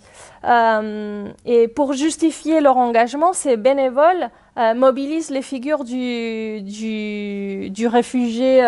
[1.45, 4.29] et pour justifier leur engagement, ces bénévoles
[4.75, 6.63] mobilisent les figures du,
[7.87, 8.63] réfugié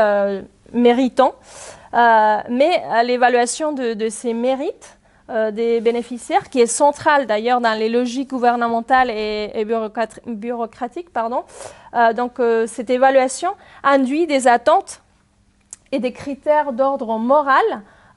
[0.73, 1.34] méritant,
[1.93, 4.99] mais l'évaluation de, de, ces mérites
[5.32, 9.65] euh, des bénéficiaires, qui est centrale d'ailleurs dans les logiques gouvernementales et,
[10.28, 11.10] bureaucratiques.
[11.13, 11.46] Pardon.
[11.94, 15.02] Euh, donc euh, cette évaluation induit des attentes
[15.94, 17.63] et des critères d'ordre moral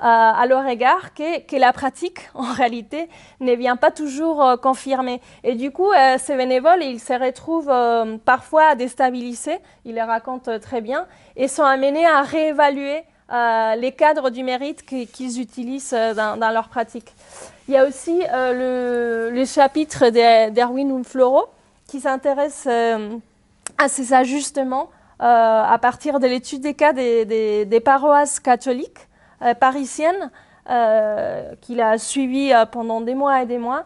[0.01, 3.09] à leur égard que, la pratique, en réalité,
[3.41, 5.23] ne vient pas toujours confirmer.
[5.45, 11.07] Et du coup, ces bénévoles, ils se retrouvent parfois déstabilisés, ils les racontent très bien,
[11.37, 16.69] et sont amenés à réévaluer euh, les cadres du mérite qu'ils utilisent euh, dans, leur
[16.69, 17.15] pratique.
[17.69, 21.47] Il y a aussi euh, le, chapitre d'Erwin Unfloro
[21.87, 29.09] qui s'intéresse à ces ajustements à partir de l'étude des cas des, paroisses catholiques
[29.61, 30.31] parisiennes
[31.61, 33.85] qu'il a suivies pendant des mois et des mois.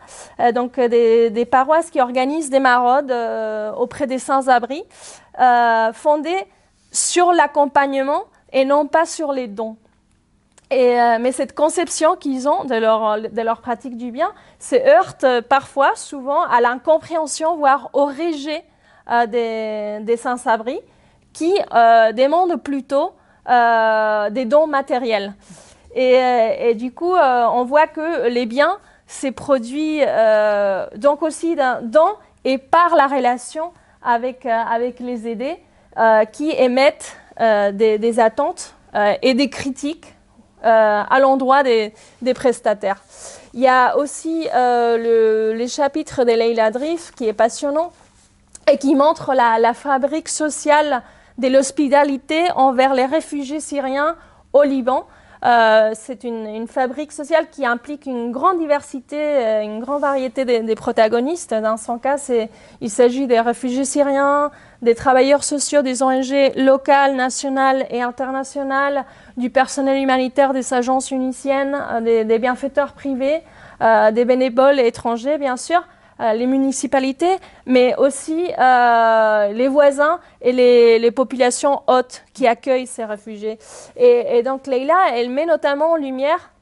[0.54, 3.12] donc des, des, paroisses qui organisent des maraudes
[3.76, 4.84] auprès des sans-abri,
[5.92, 6.46] fondées
[6.92, 9.76] sur l'accompagnement et non pas sur les dons.
[10.70, 12.74] Euh, mais cette conception qu'ils ont de
[13.42, 18.64] leur, pratique du bien se heurte parfois, souvent, à l'incompréhension, voire au rejet
[19.28, 20.78] des, des sans-abri
[21.32, 23.12] qui demandent plutôt
[23.46, 25.32] des dons matériels.
[25.94, 30.02] Et, du coup, on voit que les biens, c'est produit
[30.96, 32.08] donc aussi d'un don
[32.44, 34.46] et par la relation avec
[35.00, 35.56] les aidés
[36.32, 38.74] qui émettent des, attentes
[39.22, 40.14] et des critiques
[40.64, 41.92] euh, à l'endroit des,
[42.34, 43.00] prestataires.
[43.54, 47.92] Il y a aussi euh, le, les chapitres de Leila Drif qui est passionnant
[48.68, 51.04] et qui montre la, fabrique sociale
[51.38, 54.16] de l'hospitalité envers les réfugiés syriens
[54.52, 55.06] au Liban.
[55.44, 61.54] Euh, c'est une, fabrique sociale qui implique une grande diversité, une grande variété des, protagonistes.
[61.54, 62.16] Dans son cas,
[62.80, 64.50] il s'agit des réfugiés syriens,
[64.82, 69.04] des travailleurs sociaux des ONG locales, nationales et internationales,
[69.36, 73.42] du personnel humanitaire des agences uniciennes, euh, des, bienfaiteurs privés,
[73.80, 81.10] euh, des bénévoles étrangers, bien sûr, euh, les municipalités, mais aussi les voisins et les,
[81.10, 83.58] populations hautes qui accueillent ces réfugiés.
[83.96, 86.52] Et, donc Leila, elle met notamment en lumière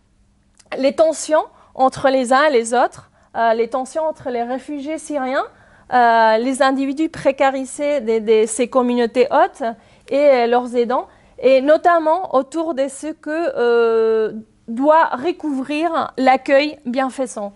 [0.79, 3.11] les tensions entre les uns et les autres,
[3.55, 5.47] les tensions entre les réfugiés syriens,
[5.91, 9.63] les individus précarisés de, ces communautés hautes
[10.09, 14.33] et leurs aidants, et notamment autour de ce que euh,
[14.69, 17.53] doit recouvrir l'accueil bienfaisant.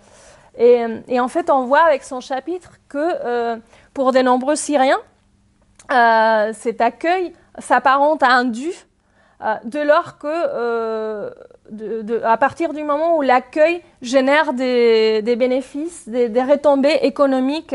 [0.58, 3.56] Et, et, en fait, on voit avec son chapitre que euh,
[3.94, 4.98] pour de nombreux Syriens,
[5.92, 8.70] euh, cet accueil s'apparente à un dû,
[9.64, 11.32] de lors que,
[12.24, 17.74] à partir du moment où l'accueil génère des, bénéfices, des, retombées économiques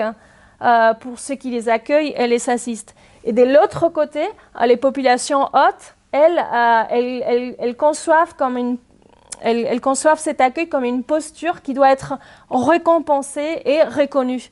[0.99, 2.93] pour ceux qui les accueillent et les assistent.
[3.23, 4.21] Et de l'autre côté,
[4.63, 8.77] les populations hautes euh, elles, elles, conçoivent comme une
[9.41, 12.15] elles, conçoivent cet accueil comme une posture qui doit être
[12.49, 14.51] récompensée et reconnue.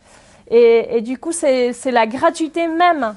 [0.50, 3.15] Et, du coup, c'est la gratuité même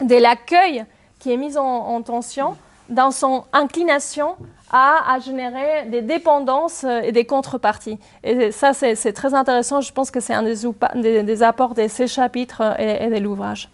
[0.00, 0.84] de l'accueil
[1.18, 2.56] qui est mise en, tension
[2.88, 4.34] dans son inclination
[4.72, 7.98] à, générer des dépendances et des contreparties.
[8.24, 9.80] Et ça, c'est très intéressant.
[9.80, 13.70] Je pense que c'est un des, apports de ces chapitres et, et de l'ouvrage.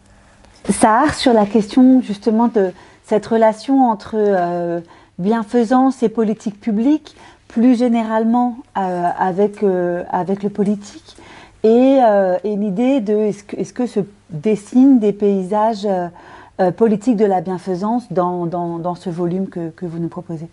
[0.70, 2.72] Ça sur la question justement de
[3.06, 4.80] cette relation entre euh,
[5.18, 7.16] bienfaisance et politique publique,
[7.48, 11.16] plus généralement euh, avec, euh, avec le politique,
[11.62, 11.98] et,
[12.44, 14.00] l'idée de est-ce que, se
[14.30, 15.88] dessinent des paysages
[16.76, 20.48] politiques de la bienfaisance dans, dans, ce volume que, que, vous nous proposez?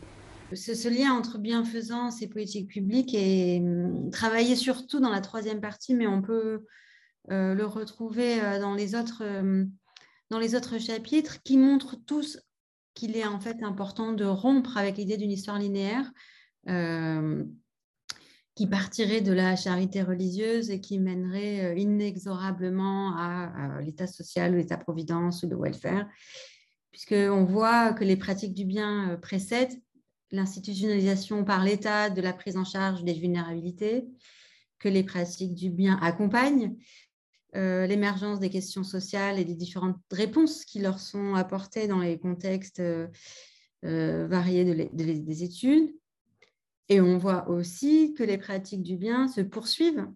[0.55, 5.93] Ce, lien entre bienfaisance et politique publique est hum, travaillé surtout dans la troisième partie,
[5.93, 6.65] mais on peut
[7.29, 9.23] le retrouver dans les autres
[10.33, 12.39] dans les autres chapitres qui montrent tous
[12.93, 16.11] qu'il est en fait important de rompre avec l'idée d'une histoire linéaire
[16.69, 17.43] euh,
[18.55, 24.57] qui partirait de la charité religieuse et qui mènerait euh, inexorablement à, l'état social ou
[24.57, 26.05] l'état providence ou le welfare,
[26.91, 29.81] puisqu'on voit que les pratiques du bien euh, précèdent
[30.31, 34.05] l'institutionnalisation par l'État de la prise en charge des vulnérabilités,
[34.79, 36.75] que les pratiques du bien accompagnent
[37.55, 42.17] euh, l'émergence des questions sociales et des différentes réponses qui leur sont apportées dans les
[42.17, 43.07] contextes euh,
[43.85, 45.93] euh, variés des études.
[46.89, 50.07] Et on voit aussi que les pratiques du bien se poursuivent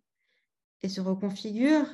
[0.81, 1.89] et se reconfigurent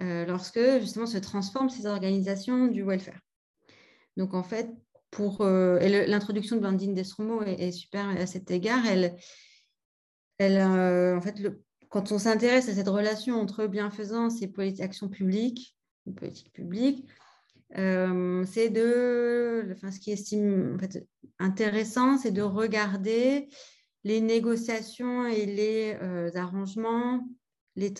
[0.00, 3.20] lorsque justement se transforment ces organisations du welfare.
[4.16, 4.70] Donc en fait,
[5.10, 8.86] pour l'introduction de Blandine Destromo est, est, super à cet égard.
[8.86, 9.16] Elle,
[10.38, 14.50] elle en fait, le, quand on s'intéresse à cette relation entre bienfaisance et
[14.80, 15.76] action publique,
[16.16, 17.06] politique publique,
[17.76, 20.78] euh, c'est de, enfin, ce qui estime
[21.38, 23.50] intéressant, c'est de regarder
[24.04, 27.28] les négociations et les euh, arrangements,
[27.76, 27.92] les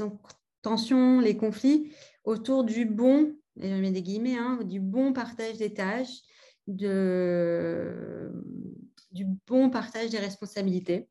[0.63, 1.93] tensions, les conflits
[2.25, 6.23] autour du bon, et je mets des guillemets, hein, du bon partage des tâches,
[6.67, 6.87] du
[9.47, 11.11] bon partage des responsabilités.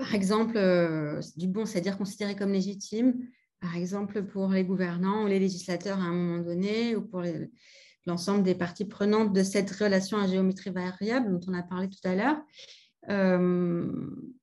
[0.00, 3.28] Par exemple, euh, du bon, c'est-à-dire considéré comme légitime,
[3.60, 7.22] par exemple pour les gouvernants ou les législateurs à un moment donné, ou pour
[8.06, 12.08] l'ensemble des parties prenantes de cette relation à géométrie variable dont on a parlé tout
[12.08, 12.40] à l'heure.
[13.10, 13.92] Euh,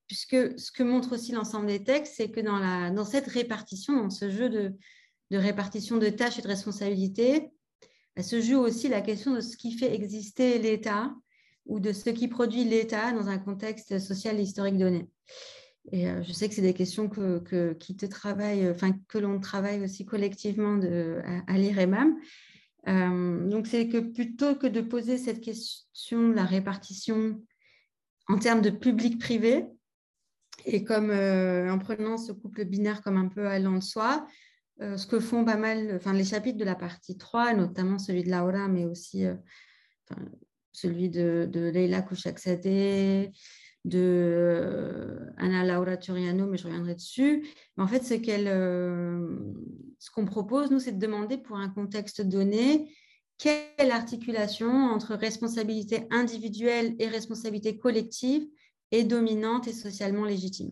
[0.05, 4.29] puisque ce que montre aussi l'ensemble des textes, c'est que dans, cette répartition, dans ce
[4.29, 4.75] jeu de,
[5.31, 7.49] de répartition de tâches et de responsabilités,
[8.21, 11.15] se joue aussi la question de ce qui fait exister l'État
[11.67, 15.07] ou de ce qui produit l'État dans un contexte social et historique donné.
[15.91, 19.39] Et euh, je sais que c'est des questions que, qui te travaillent, enfin que l'on
[19.39, 22.17] travaille aussi collectivement de, à, l'IREMAM.
[22.87, 27.41] Euh, donc c'est que plutôt que de poser cette question la répartition
[28.27, 29.65] en termes de public-privé.
[30.65, 34.27] Et comme en prenant ce couple binaire comme un peu allant de soi,
[34.79, 38.31] ce que font pas mal, enfin les chapitres de la partie 3, notamment celui de
[38.31, 39.23] Laura, mais aussi
[40.77, 43.31] celui de, de Leila Kouchaksadeh,
[43.83, 47.47] de euh, Anna Laura Turiano, mais je reviendrai dessus.
[47.77, 48.03] En fait,
[48.47, 49.39] euh,
[49.97, 52.93] ce qu'on propose, nous, c'est de demander pour un contexte donné
[53.39, 58.45] quelle articulation entre responsabilité individuelle et responsabilité collective
[58.91, 60.71] est dominante et socialement légitime.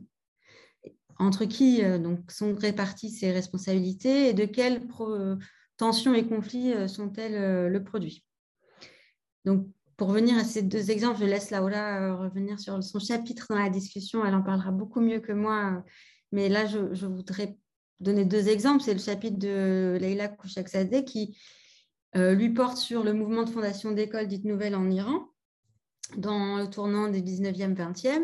[1.18, 4.86] Entre qui euh, donc, sont réparties ces responsabilités et de quelles
[5.78, 8.24] tensions et conflits sont-elles le produit.
[9.46, 9.68] Donc,
[9.98, 13.60] pour revenir à ces deux exemples, je laisse Laura euh, revenir sur son chapitre dans
[13.60, 14.26] la discussion.
[14.26, 15.84] Elle en parlera beaucoup mieux que moi.
[16.32, 17.58] Mais là, je, voudrais
[18.02, 18.84] donner deux exemples.
[18.84, 21.38] C'est le chapitre de Leila Kouchakzadeh qui
[22.18, 25.30] euh, lui porte sur le mouvement de fondation d'écoles dites nouvelles en Iran
[26.18, 28.22] dans le tournant des 19e, 20e.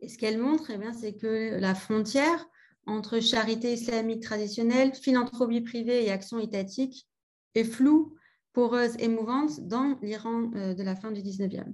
[0.00, 2.46] Et ce qu'elle montre, eh c'est que la frontière
[2.86, 7.06] entre charité islamique traditionnelle, philanthropie privée et action étatique
[7.54, 8.17] est floue
[8.52, 11.72] poreuse et mouvante dans l'Iran euh, de la fin du 19e.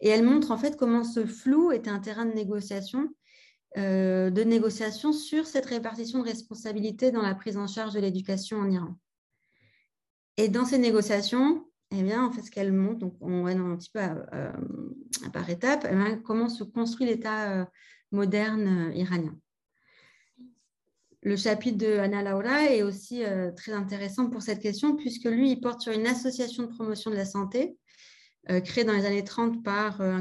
[0.00, 3.08] Et elle montre en fait comment ce flou était un terrain de négociation,
[3.76, 8.58] euh, de négociation sur cette répartition de responsabilités dans la prise en charge de l'éducation
[8.58, 8.96] en Iran.
[10.36, 13.76] Et dans ces négociations, eh bien, en fait, ce qu'elle montre, donc on va un
[13.76, 14.00] petit peu
[15.32, 17.64] par étapes, eh comment se construit l'État euh,
[18.10, 19.36] moderne iranien
[21.26, 25.50] le chapitre de Anna Laura est aussi euh, très intéressant pour cette question, puisque lui,
[25.50, 27.76] il porte sur une association de promotion de la santé
[28.48, 30.20] euh, créée dans les années 30 par euh,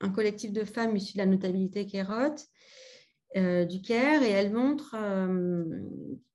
[0.00, 2.36] un, collectif de femmes issues de la notabilité Kérot
[3.34, 4.94] du Caire, et elle montre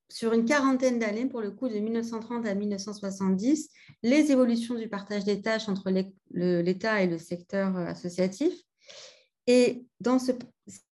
[0.10, 3.70] sur une quarantaine d'années, pour le coup de 1930 à 1970,
[4.04, 5.92] les évolutions du partage des tâches entre
[6.32, 8.54] l'État et le secteur associatif.
[9.48, 10.34] Et dans ce,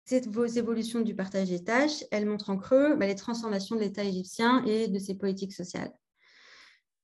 [0.04, 4.04] cette évolutions du partage des tâches, elles montrent en creux bah, les transformations de l'État
[4.04, 5.92] égyptien et de ses politiques sociales.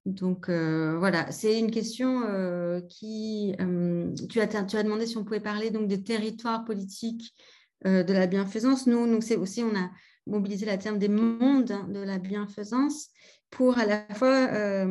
[0.07, 3.55] Donc euh, voilà, c'est une question euh, qui...
[3.61, 7.35] Euh, tu, as, demandé si on pouvait parler donc, des territoires politiques
[7.83, 8.87] de la bienfaisance.
[8.87, 9.91] Nous, nous c'est aussi, on a
[10.27, 13.09] mobilisé la terme des mondes de la bienfaisance
[13.49, 14.85] pour à la fois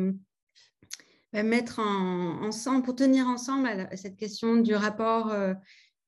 [1.32, 5.32] mettre en, ensemble, pour tenir ensemble cette question du rapport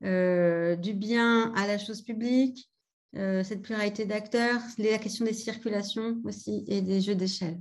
[0.02, 2.68] du bien à la chose publique,
[3.18, 7.58] euh, cette pluralité d'acteurs, la question des circulations aussi et des jeux d'échelle.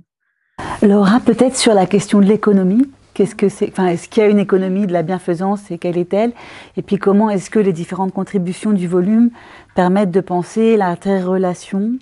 [0.80, 2.88] Laura, peut-être sur la question de l'économie.
[3.12, 5.98] Qu'est-ce que c'est enfin, Est-ce qu'il y a une économie de la bienfaisance et quelle
[5.98, 6.32] est-elle?
[6.78, 9.30] Et puis comment est-ce que les différentes contributions du volume
[9.74, 11.98] permettent de penser l'interrelation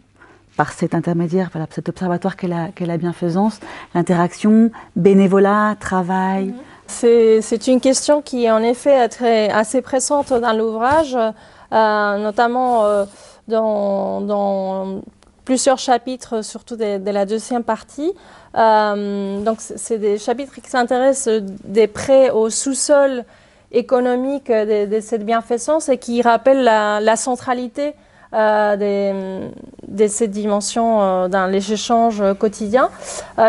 [0.57, 3.59] par cet intermédiaire, voilà, cet observatoire qu'est la, la, bienfaisance,
[3.95, 6.55] l'interaction, bénévolat, travail, mhm.
[6.91, 9.09] C'est une question qui est en effet
[9.53, 13.05] assez pressante dans l'ouvrage, euh, notamment euh,
[13.49, 15.01] dans,
[15.45, 18.13] plusieurs chapitres, surtout de, la deuxième partie.
[18.57, 23.25] Euh, donc, c'est des chapitres qui s'intéressent des prêts au sous-sol
[23.73, 27.95] économique de, cette bienfaisance et qui rappellent la, centralité
[28.33, 32.91] de ces dimensions dans les échanges quotidiens,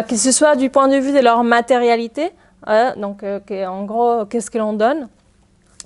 [0.07, 2.31] que ce soit du point de vue de leur matérialité,
[2.97, 5.07] donc, euh, en gros, qu'est-ce que l'on donne?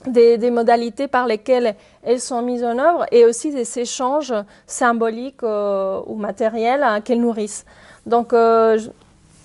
[0.08, 1.74] Des, modalités par lesquelles
[2.04, 4.36] elles sont mises en œuvre et aussi des échanges
[4.68, 7.66] symboliques euh, ou matériels hein, qu'elles nourrissent.
[8.06, 8.78] Donc, euh,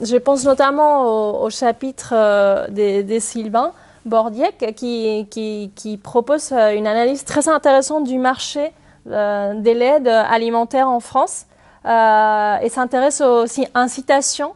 [0.02, 3.72] je, pense notamment au, chapitre des, des, Sylvain
[4.04, 8.72] Bordiec qui, propose une analyse très intéressante du marché
[9.06, 11.46] des laits alimentaires en France
[11.86, 14.52] et s'intéresse aussi aux incitations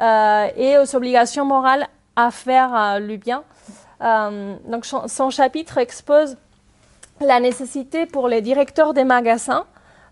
[0.00, 3.44] et aux obligations morales à faire euh, le bien.
[4.02, 6.36] Euh, donc son chapitre expose
[7.20, 9.64] la nécessité pour les directeurs des magasins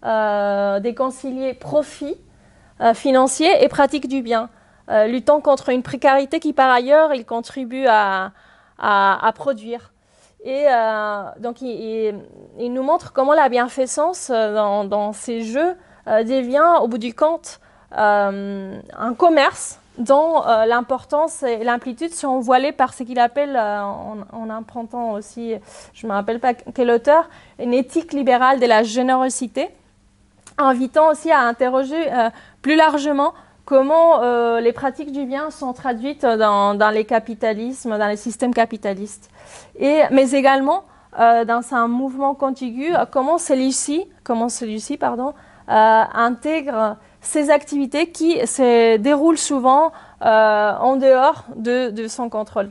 [0.04, 2.16] euh, de concilier profit
[2.94, 4.48] financier et pratique du bien,
[5.06, 8.32] luttant contre une précarité qui par ailleurs il contribue à,
[9.34, 9.92] produire.
[10.46, 10.64] Et
[11.40, 12.22] donc il,
[12.58, 15.76] il, nous montre comment la bienfaisance dans, dans ces jeux
[16.06, 17.60] devient au bout du compte
[17.92, 24.50] un commerce dont euh, l'importance et l'amplitude sont voilées par ce qu'il appelle, euh, en,
[24.50, 25.54] empruntant aussi,
[25.92, 27.28] je ne me rappelle pas quel auteur,
[27.58, 29.68] une éthique libérale de la générosité,
[30.58, 32.30] invitant aussi à interroger euh,
[32.62, 33.34] plus largement
[33.64, 34.20] comment
[34.58, 39.30] les pratiques du bien sont traduites dans, les capitalismes, dans les systèmes capitalistes.
[39.78, 40.82] Et, mais également,
[41.16, 45.34] dans un mouvement contigu, comment celui-ci, celui-ci, pardon,
[45.68, 49.92] intègre ces activités qui se déroulent souvent
[50.22, 52.70] euh, en dehors de, son contrôle.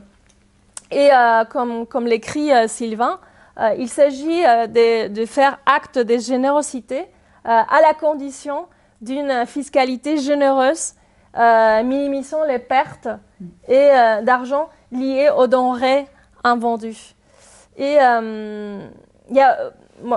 [0.90, 3.18] Et euh, comme, l'écrit euh, Sylvain,
[3.76, 7.04] il s'agit de, faire acte de générosité
[7.44, 8.66] à la condition
[9.02, 10.94] d'une fiscalité généreuse,
[11.36, 13.08] minimisant les pertes
[13.68, 13.90] et
[14.22, 16.06] d'argent liées aux denrées
[16.42, 17.14] invendues.
[17.76, 19.58] Et il y a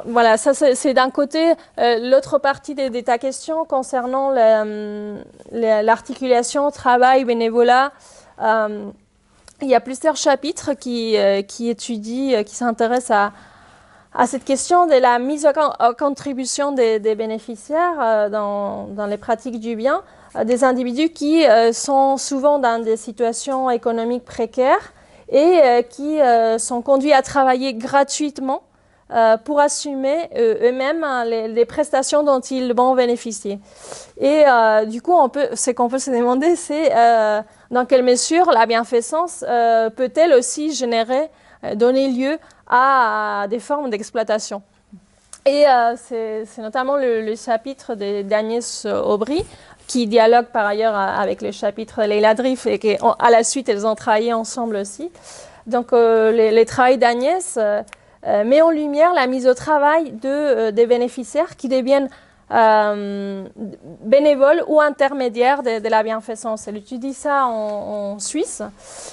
[0.06, 1.54] voilà, ça c'est d'un côté.
[1.80, 5.22] Euh, l'autre partie de, ta question concernant euh,
[5.52, 7.92] l'articulation travail-bénévolat,
[8.42, 8.90] euh,
[9.62, 11.16] il y a plusieurs chapitres qui,
[11.48, 13.32] qui étudient, qui s'intéressent
[14.14, 20.02] à, cette question de la mise en contribution des, bénéficiaires dans, les pratiques du bien,
[20.44, 24.92] des individus qui sont souvent dans des situations économiques précaires
[25.30, 26.20] et qui
[26.58, 28.64] sont conduits à travailler gratuitement
[29.14, 33.59] euh, pour assumer euh, eux-mêmes hein, les, prestations dont ils vont bénéficier.
[34.20, 36.89] Et euh, du coup, on peut, ce qu'on peut se demander, c'est
[37.70, 39.45] dans quelle mesure la bienfaisance
[39.95, 41.30] peut-elle aussi générer,
[41.76, 44.64] donner lieu à, des formes d'exploitation.
[45.45, 49.45] Et c'est notamment le, chapitre d'Agnès Aubry
[49.86, 53.86] qui dialogue par ailleurs avec le chapitre de Leila Drift et qu'à la suite, elles
[53.86, 55.11] ont travaillé ensemble aussi.
[55.68, 57.59] Donc, les, les travaux d'Agnès
[58.26, 62.10] met en lumière la mise au travail de, euh, des bénéficiaires qui deviennent
[62.52, 63.48] euh,
[64.02, 66.68] bénévoles ou intermédiaires de, la bienfaisance.
[66.68, 68.62] Elle étudie ça en, Suisse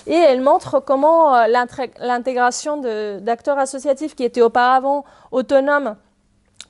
[0.06, 2.76] et elle montre comment l'intégration
[3.20, 5.96] d'acteurs associatifs qui étaient auparavant autonomes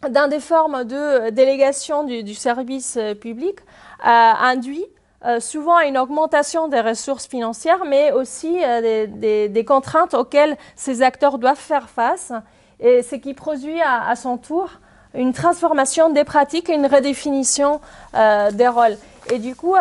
[0.08, 3.56] dans des formes de délégation du, service public
[4.04, 4.86] induit
[5.26, 11.02] euh, souvent à une augmentation des ressources financières, mais aussi euh, des, contraintes auxquelles ces
[11.02, 12.32] acteurs doivent faire face,
[12.80, 14.70] et ce qui produit à, son tour
[15.12, 17.80] une transformation des pratiques et une redéfinition
[18.14, 18.96] euh, des rôles.
[19.30, 19.74] Et du coup,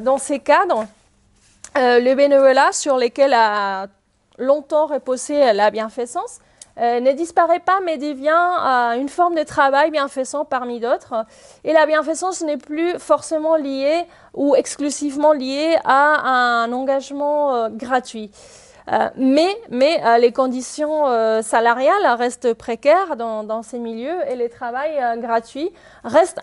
[0.00, 0.84] dans ces cadres,
[1.76, 3.86] le bénévolat sur lesquels a
[4.38, 6.40] longtemps reposé la bienfaisance
[6.80, 11.24] euh, ne disparaît pas mais devient euh, une forme de travail bienfaisant parmi d'autres.
[11.62, 14.04] Et la bienfaisance n'est plus forcément liée
[14.34, 18.30] ou exclusivement liée à un engagement euh, gratuit.
[19.16, 21.04] Mais, mais les conditions
[21.42, 25.70] salariales restent précaires dans, ces milieux et le travail gratuit
[26.04, 26.38] reste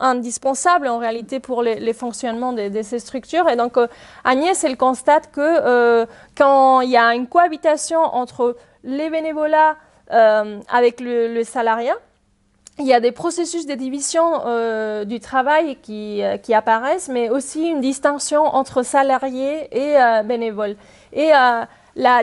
[0.00, 3.48] indispensable en réalité pour les, les fonctionnements de, ces structures.
[3.50, 3.76] Et donc
[4.24, 9.76] Agnès, elle constate que quand il y a une cohabitation entre les bénévolats
[10.12, 11.94] euh, avec le, salariat.
[12.78, 17.68] Il y a des processus de division euh, du travail qui, euh, apparaissent, mais aussi
[17.68, 20.76] une distinction entre salariés et bénévoles.
[21.94, 22.22] La,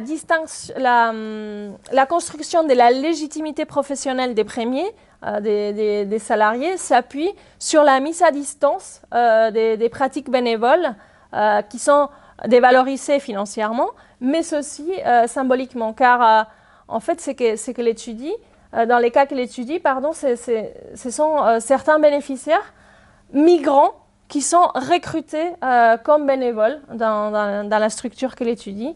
[0.77, 4.89] la, construction de la légitimité professionnelle des premiers,
[5.41, 10.95] des, des, salariés, s'appuie sur la mise à distance des, des, pratiques bénévoles
[11.69, 12.09] qui sont
[12.47, 13.89] dévalorisées financièrement,
[14.21, 16.43] mais euh, symboliquement, car euh,
[16.87, 18.33] en fait, c'est que, que l'étudie,
[18.73, 22.73] euh, dans les cas qu'elle étudie, pardon, ce sont certains bénéficiaires
[23.33, 23.91] migrants
[24.27, 25.53] qui sont recrutés
[26.03, 28.95] comme bénévoles dans, dans, la structure qu'elle étudie.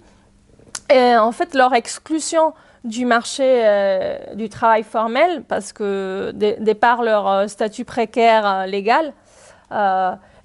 [0.93, 3.45] En fait, leur exclusion du marché
[4.35, 9.13] du travail formel, parce que de, leur statut précaire légal,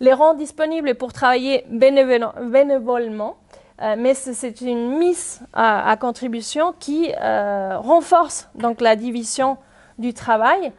[0.00, 3.36] les rend disponibles pour travailler bénévolement
[3.80, 9.56] euh, mais c'est une mise à, contribution qui euh, renforce donc la division
[9.98, 10.72] du travail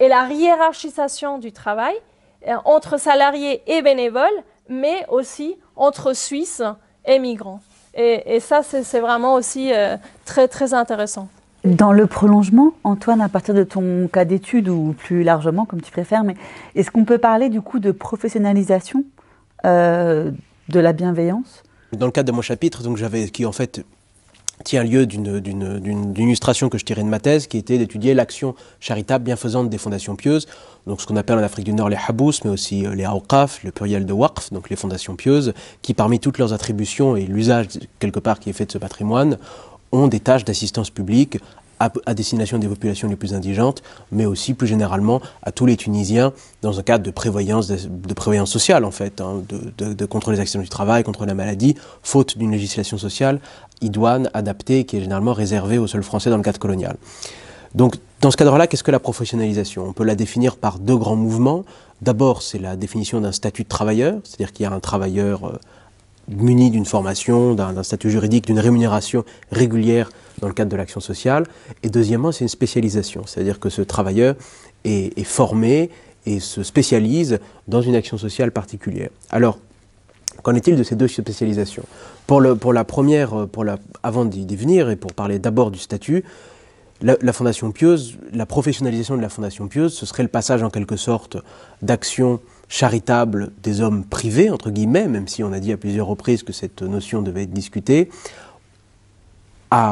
[0.00, 1.94] et la hiérarchisation du travail
[2.48, 6.62] euh, entre salariés et bénévoles, mais aussi entre Suisses
[7.04, 7.60] et migrants.
[7.96, 9.72] Et, ça, c'est vraiment aussi
[10.24, 11.28] très, très intéressant.
[11.64, 15.90] Dans le prolongement, Antoine, à partir de ton cas d'étude, ou plus largement, comme tu
[15.90, 16.34] préfères, mais
[16.74, 19.04] est-ce qu'on peut parler du coup de professionnalisation
[19.64, 20.34] de
[20.68, 21.62] la bienveillance?
[21.92, 23.82] Dans le cadre de mon chapitre, donc j'avais, qui en fait
[24.64, 29.24] tient lieu d'une illustration que je tirais de ma thèse, qui était d'étudier l'action charitable
[29.24, 30.46] bienfaisante des fondations pieuses,
[30.86, 33.64] donc ce qu'on appelle en Afrique du Nord les habous, mais aussi euh, les awqaf,
[33.64, 35.52] le pluriel de waqf, donc les fondations pieuses,
[35.82, 37.66] qui parmi toutes leurs attributions et l'usage
[37.98, 39.38] quelque part qui est fait de ce patrimoine,
[39.92, 41.38] ont des tâches d'assistance publique
[41.78, 46.32] à, destination des populations les plus indigentes, mais aussi plus généralement à tous les Tunisiens
[46.62, 50.40] dans un cadre de prévoyance, de, prévoyance sociale en fait, hein, de, de, contre les
[50.40, 53.40] accidents du travail, contre la maladie, faute d'une législation sociale
[53.80, 56.96] idoine, adaptée, qui est généralement réservée aux seuls Français dans le cadre colonial.
[57.74, 59.84] Donc dans ce cadre-là, qu'est-ce que la professionnalisation?
[59.86, 61.64] On peut la définir par deux grands mouvements.
[62.00, 65.58] D'abord, c'est la définition d'un statut de travailleur, c'est-à-dire qu'il y a un travailleur euh,
[66.28, 70.10] muni d'une formation, d'un statut juridique, d'une rémunération régulière
[70.40, 71.46] dans le cadre de l'action sociale.
[71.82, 74.34] Et deuxièmement, c'est une spécialisation, c'est-à-dire que ce travailleur
[74.84, 75.90] est, formé
[76.26, 79.10] et se spécialise dans une action sociale particulière.
[79.30, 79.58] Alors,
[80.42, 81.84] qu'en est-il de ces deux spécialisations?
[82.26, 86.24] Pour, la première, pour la, avant d'y venir et pour parler d'abord du statut,
[87.02, 90.96] la, Fondation Pieuse, la professionnalisation de la Fondation Pieuse, ce serait le passage en quelque
[90.96, 91.36] sorte
[91.82, 96.42] d'action charitable des hommes privés, entre guillemets, même si on a dit à plusieurs reprises
[96.42, 98.08] que cette notion devait être discutée,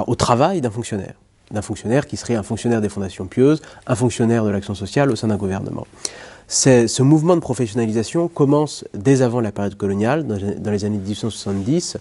[0.06, 1.14] au travail d'un fonctionnaire.
[1.50, 5.16] D'un fonctionnaire qui serait un fonctionnaire des Fondations Pieuses, un fonctionnaire de l'action sociale au
[5.16, 5.86] sein d'un gouvernement.
[6.46, 11.96] Ce mouvement de professionnalisation commence dès avant la période coloniale, dans, les années 1870,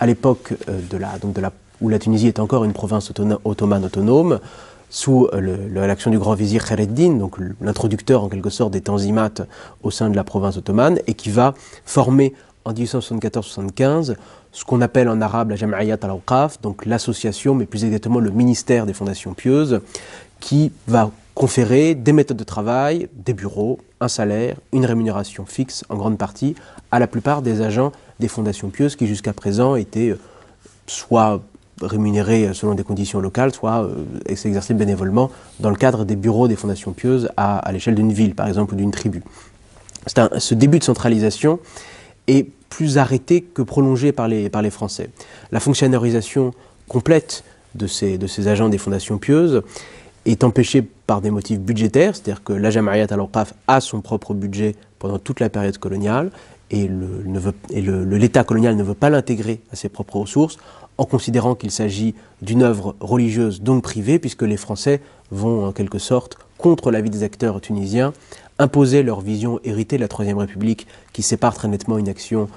[0.00, 3.12] à l'époque euh, de la, donc de la où la Tunisie est encore une province
[3.44, 4.40] ottomane autonome,
[4.90, 9.42] sous euh, l'action du grand vizir Khareddin, donc l'introducteur en quelque sorte des tanzimates
[9.82, 12.34] au sein de la province ottomane, et qui va former
[12.64, 14.16] en 1874-75
[14.50, 18.86] ce qu'on appelle en arabe la Jam'iyat al-Awqaf, donc l'association, mais plus exactement le ministère
[18.86, 19.80] des fondations pieuses,
[20.40, 25.94] qui va conférer des méthodes de travail, des bureaux, un salaire, une rémunération fixe en
[25.94, 26.56] grande partie
[26.90, 30.18] à la plupart des agents des fondations pieuses qui jusqu'à présent étaient euh,
[30.88, 31.40] soit
[31.80, 35.30] rémunérés selon des conditions locales, soit euh, bénévolement
[35.60, 38.76] dans le cadre des bureaux des fondations pieuses à, l'échelle d'une ville, par exemple, ou
[38.76, 39.22] d'une tribu.
[40.38, 41.60] ce début de centralisation
[42.26, 45.10] est plus arrêté que prolongé par les, par les Français.
[45.52, 46.52] La fonctionnalisation
[46.88, 47.44] complète
[47.76, 49.62] de ces, de ces agents des fondations pieuses
[50.26, 54.76] est empêchée par des motifs budgétaires, c'est-à-dire que la Jama'iyat al-Awqaf a son propre budget
[54.98, 56.30] pendant toute la période coloniale,
[56.70, 60.58] et l'État colonial ne veut pas l'intégrer à ses propres ressources
[60.98, 65.00] en considérant qu'il s'agit d'une œuvre religieuse donc privée, puisque les Français
[65.30, 68.12] vont en quelque sorte, contre l'avis des acteurs tunisiens,
[68.58, 72.50] imposer leur vision héritée de la Troisième République, qui sépare très nettement une action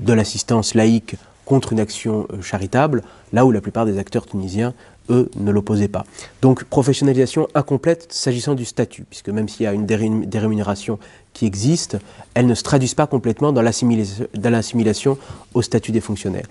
[0.00, 1.14] de l'assistance laïque
[1.44, 4.74] contre une action euh, charitable, là où la plupart des acteurs tunisiens,
[5.10, 6.04] eux, ne l'opposaient pas.
[6.42, 10.98] Donc professionnalisation incomplète s'agissant du statut, puisque même s'il y a une dérémunération
[11.32, 11.98] qui existe,
[12.34, 15.18] elles ne se traduisent pas complètement dans l'assimilation
[15.52, 16.46] au statut des fonctionnaires.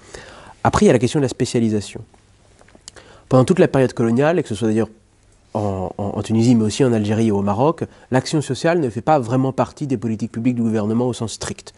[0.64, 2.01] Après, il y a la question de la spécialisation.
[3.30, 4.89] Pendant toute la période coloniale, et que ce soit d'ailleurs
[5.54, 9.51] en, Tunisie, mais aussi en Algérie et au Maroc, l'action sociale ne fait pas vraiment
[9.51, 11.74] partie des politiques publiques du gouvernement au sens strict.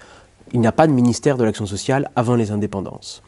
[0.54, 3.22] Il n'y a pas de ministère de l'action sociale avant les indépendances.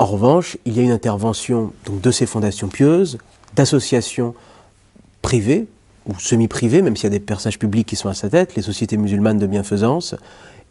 [0.00, 3.18] En revanche, il y a une intervention de ces fondations pieuses,
[3.54, 4.34] d'associations
[5.20, 5.66] privées
[6.06, 8.62] ou semi-privées, même s'il y a des personnages publics qui sont à sa tête, les
[8.62, 10.14] sociétés musulmanes de bienfaisance,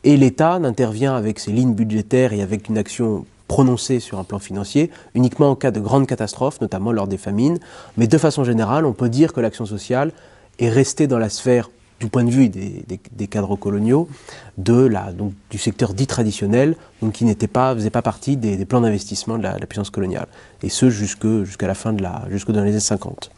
[0.03, 4.39] et l'État n'intervient avec ses lignes budgétaires et avec une action prononcée sur un plan
[4.39, 7.59] financier uniquement en cas de grandes catastrophes, notamment lors des famines.
[7.97, 10.11] Mais de façon générale, on peut dire que l'action sociale
[10.57, 11.69] est restée dans la sphère
[11.99, 14.07] du point de vue des, cadres coloniaux,
[14.57, 18.63] de la, donc, du secteur dit traditionnel, donc qui n'était pas, faisait pas partie des,
[18.65, 20.27] plans d'investissement de, la, puissance coloniale.
[20.63, 23.31] Et ce, jusqu'à la fin de la, jusque dans les années 50.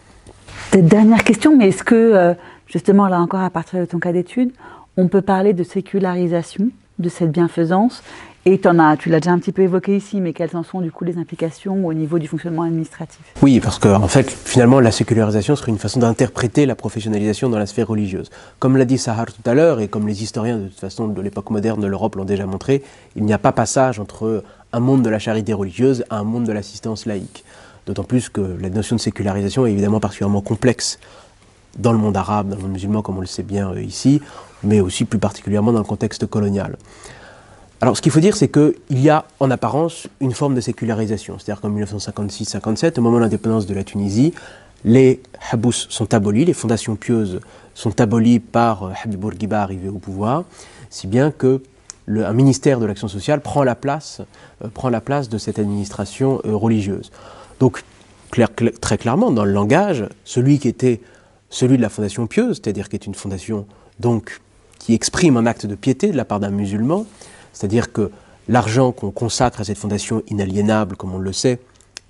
[0.73, 2.33] Dernière question, mais est-ce que, euh,
[2.67, 4.51] justement, là encore, à partir de ton cas d'étude,
[4.97, 8.03] on peut parler de sécularisation de cette bienfaisance
[8.45, 11.03] et tu l'as déjà un petit peu évoqué ici, mais quelles en sont du coup
[11.03, 13.21] les implications au niveau du fonctionnement administratif?
[13.41, 17.59] Oui, parce que en fait, finalement, la sécularisation serait une façon d'interpréter la professionnalisation dans
[17.59, 18.31] la sphère religieuse.
[18.57, 21.21] Comme l'a dit Sahar tout à l'heure, et comme les historiens de toute façon de
[21.21, 22.83] l'époque moderne de l'Europe l'ont déjà montré,
[23.15, 26.45] il n'y a pas passage entre un monde de la charité religieuse à un monde
[26.45, 27.43] de l'assistance laïque.
[27.85, 30.99] D'autant plus que la notion de sécularisation est évidemment particulièrement complexe
[31.77, 34.21] dans le monde arabe, dans le monde musulman, comme on le sait bien euh, ici,
[34.63, 36.77] mais aussi plus particulièrement dans le contexte colonial.
[37.83, 41.39] Alors, ce qu'il faut dire, c'est qu'il y a en apparence une forme de sécularisation.
[41.39, 44.35] C'est-à-dire qu'en 1956-57, au moment de l'indépendance de la Tunisie,
[44.85, 45.19] les
[45.51, 47.39] habous sont abolis, les fondations pieuses
[47.73, 50.43] sont abolies par euh, Habib Bourguiba arrivé au pouvoir,
[50.91, 51.63] si bien que
[52.07, 54.21] ministère de l'action sociale prend la place,
[54.63, 57.11] euh, de cette administration religieuse.
[57.59, 57.83] Donc,
[58.79, 61.01] très clairement, dans le langage, celui qui était
[61.49, 63.65] celui de la fondation pieuse, c'est-à-dire qui est une fondation
[64.79, 67.05] qui exprime un acte de piété de la part d'un musulman,
[67.53, 68.11] c'est-à-dire que
[68.47, 71.59] l'argent qu'on consacre à cette fondation inaliénable, comme on le sait,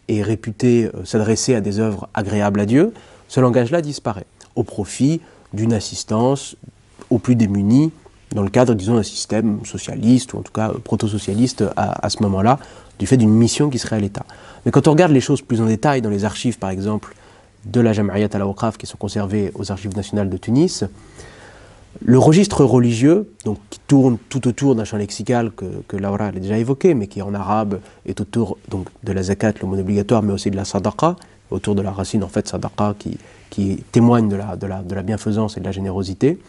[0.07, 2.93] est réputé euh, s'adresser à des œuvres agréables à Dieu,
[3.27, 4.25] ce langage-là disparaît
[4.55, 5.21] au profit
[5.53, 6.55] d'une assistance
[7.09, 7.91] aux plus démunis
[8.33, 12.23] dans le cadre, disons, d'un système socialiste ou en tout cas proto-socialiste à, à, ce
[12.23, 12.59] moment-là,
[12.97, 14.25] du fait d'une mission qui serait à l'État.
[14.65, 17.13] Mais quand on regarde les choses plus en détail dans les archives, par exemple,
[17.65, 20.83] de la Jama'iyat al-Awqaf qui sont conservées aux archives nationales de Tunis.
[21.99, 26.57] Le registre religieux, donc, qui tourne tout autour d'un champ lexical que, Laura a déjà
[26.57, 30.33] évoqué, mais qui en arabe est autour donc, de la zakat, le mot obligatoire, mais
[30.33, 31.15] aussi de la sadaqa,
[31.51, 33.17] autour de la racine en fait sadaqa qui,
[33.49, 36.39] qui témoigne de la, de, la, de la bienfaisance et de la générosité,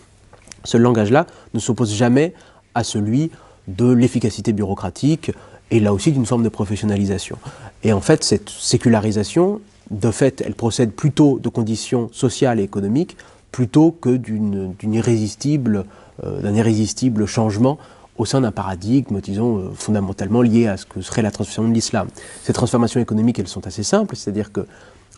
[0.64, 2.34] ce langage-là ne s'oppose jamais
[2.74, 3.30] à celui
[3.68, 5.32] de l'efficacité bureaucratique
[5.70, 7.36] et là aussi d'une forme de professionnalisation.
[7.82, 13.16] Et en fait, cette sécularisation, de fait, elle procède plutôt de conditions sociales et économiques
[13.52, 15.84] plutôt que d'une irrésistible,
[16.24, 17.78] euh, d'un irrésistible changement
[18.18, 21.74] au sein d'un paradigme, disons, euh, fondamentalement lié à ce que serait la transformation de
[21.74, 22.08] l'islam.
[22.42, 24.66] Ces transformations économiques, elles sont assez simples, c'est-à-dire que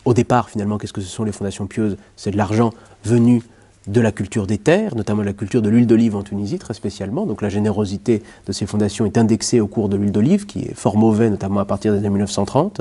[0.04, 1.96] au départ, finalement, qu'est-ce que ce sont les fondations pieuses?
[2.16, 2.70] C'est de l'argent
[3.04, 3.42] venu
[3.86, 7.26] de la culture des terres, notamment la culture de l'huile d'olive en Tunisie très spécialement.
[7.26, 10.74] Donc la générosité de ces fondations est indexée au cours de l'huile d'olive, qui est
[10.74, 12.80] fort mauvais, notamment à partir des années 1930.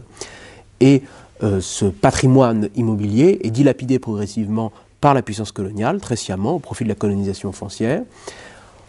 [0.79, 1.03] Et
[1.43, 4.71] euh, ce patrimoine immobilier est dilapidé progressivement
[5.03, 8.03] par la puissance coloniale, très sciemment, au profit de la colonisation foncière,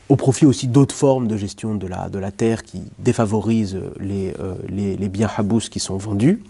[0.09, 5.09] au profit aussi d'autres formes de gestion de la, terre qui défavorisent les, euh, les
[5.09, 6.41] biens habous qui sont vendus.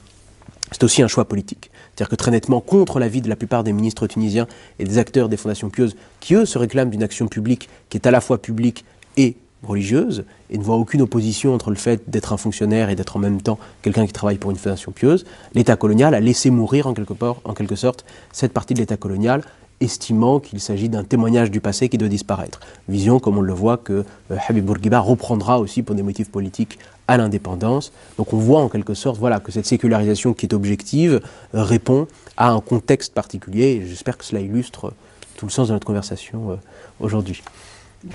[0.70, 1.70] C'est aussi un choix politique.
[1.86, 4.46] C'est-à-dire que très nettement, contre l'avis de la plupart des ministres tunisiens
[4.78, 8.06] et des acteurs des fondations pieuses, qui eux se réclament d'une action publique qui est
[8.06, 8.84] à la fois publique
[9.16, 9.34] et
[9.64, 13.20] religieuse, et ne voient aucune opposition entre le fait d'être un fonctionnaire et d'être en
[13.20, 16.94] même temps quelqu'un qui travaille pour une fondation pieuse, l'État colonial a laissé mourir en
[16.94, 19.42] quelque, en quelque sorte cette partie de l'État colonial
[19.80, 22.60] estimant qu'il s'agit d'un témoignage du passé qui doit disparaître.
[22.88, 26.78] Vision, comme on le voit, que euh, Habib Bourguiba reprendra aussi pour des motifs politiques
[27.08, 27.92] à l'indépendance.
[28.16, 31.20] Donc on voit en quelque sorte voilà, que cette sécularisation qui est objective
[31.54, 32.06] euh, répond
[32.36, 34.92] à un contexte particulier, et j'espère que cela illustre
[35.36, 36.56] tout le sens de notre conversation euh,
[37.00, 37.42] aujourd'hui.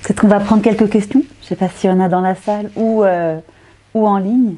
[0.03, 2.21] Peut-être qu'on va prendre quelques questions, je ne sais pas s'il y en a dans
[2.21, 3.03] la salle ou,
[3.93, 4.55] ou en ligne.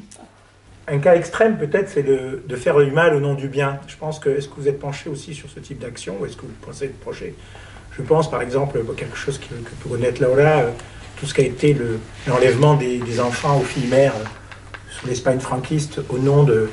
[0.88, 3.78] Un cas extrême, peut-être, c'est de, de, faire du mal au nom du bien.
[3.86, 6.36] Je pense que, est-ce que vous êtes penché aussi sur ce type d'action ou est-ce
[6.36, 7.34] que vous pensez être projet?
[7.96, 10.62] Je pense, par exemple, quelque chose que, pour connaître Laura,
[11.20, 11.76] tout ce qui a été
[12.26, 14.14] l'enlèvement des, des, enfants aux filles mères
[14.90, 16.68] sous l'Espagne franquiste au nom de,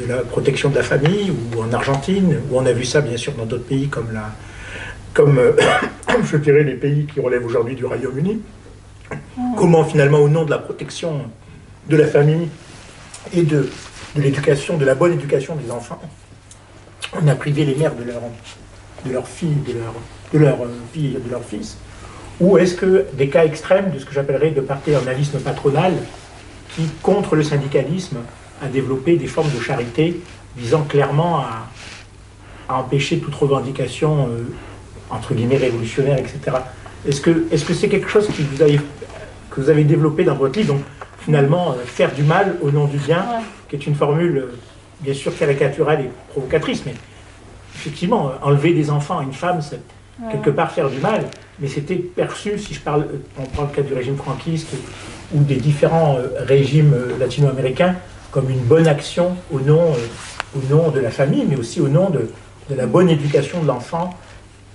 [0.00, 3.16] de, la protection de la famille, ou en Argentine, où on a vu ça, bien
[3.16, 4.32] sûr, dans d'autres pays comme, la,
[5.14, 5.38] comme
[6.22, 8.40] je dirais, les pays qui relèvent aujourd'hui du Royaume-Uni.
[9.56, 11.22] Comment, finalement, au nom de la protection
[11.88, 12.48] de la famille,
[13.34, 13.68] et de,
[14.16, 16.00] de l'éducation, de la bonne éducation des enfants.
[17.20, 18.20] On a privé les mères de leur,
[19.06, 19.94] de leur fille, de leur,
[20.32, 20.58] de leur
[20.92, 21.76] fille, de leur fils.
[22.40, 25.94] Ou est-ce que des cas extrêmes de ce que j'appellerais de paternalisme patronal,
[26.74, 28.18] qui, contre le syndicalisme,
[28.62, 30.20] a développé des formes de charité
[30.56, 31.68] visant clairement à,
[32.68, 34.44] à empêcher toute revendication, euh,
[35.12, 36.56] entre guillemets, révolutionnaire, etc.
[37.06, 38.80] Est-ce que c'est -ce c'est quelque chose qui vous avez,
[39.50, 40.84] que vous avez développé dans votre livre Donc,
[41.24, 43.44] finalement euh, faire du mal au nom du bien, ouais.
[43.68, 44.54] qui est une formule euh,
[45.00, 46.94] bien sûr caricaturale et provocatrice, mais
[47.74, 49.80] effectivement, euh, enlever des enfants à une femme, c'est
[50.20, 50.32] ouais.
[50.32, 51.22] quelque part faire du mal,
[51.60, 53.06] mais c'était perçu, si je parle,
[53.38, 54.70] on prend le cas du régime franquiste
[55.34, 57.94] ou des différents régimes latino-américains,
[58.30, 59.94] comme une bonne action au nom,
[60.56, 62.30] au nom de la famille, mais aussi au nom de,
[62.70, 64.14] de la bonne éducation de l'enfant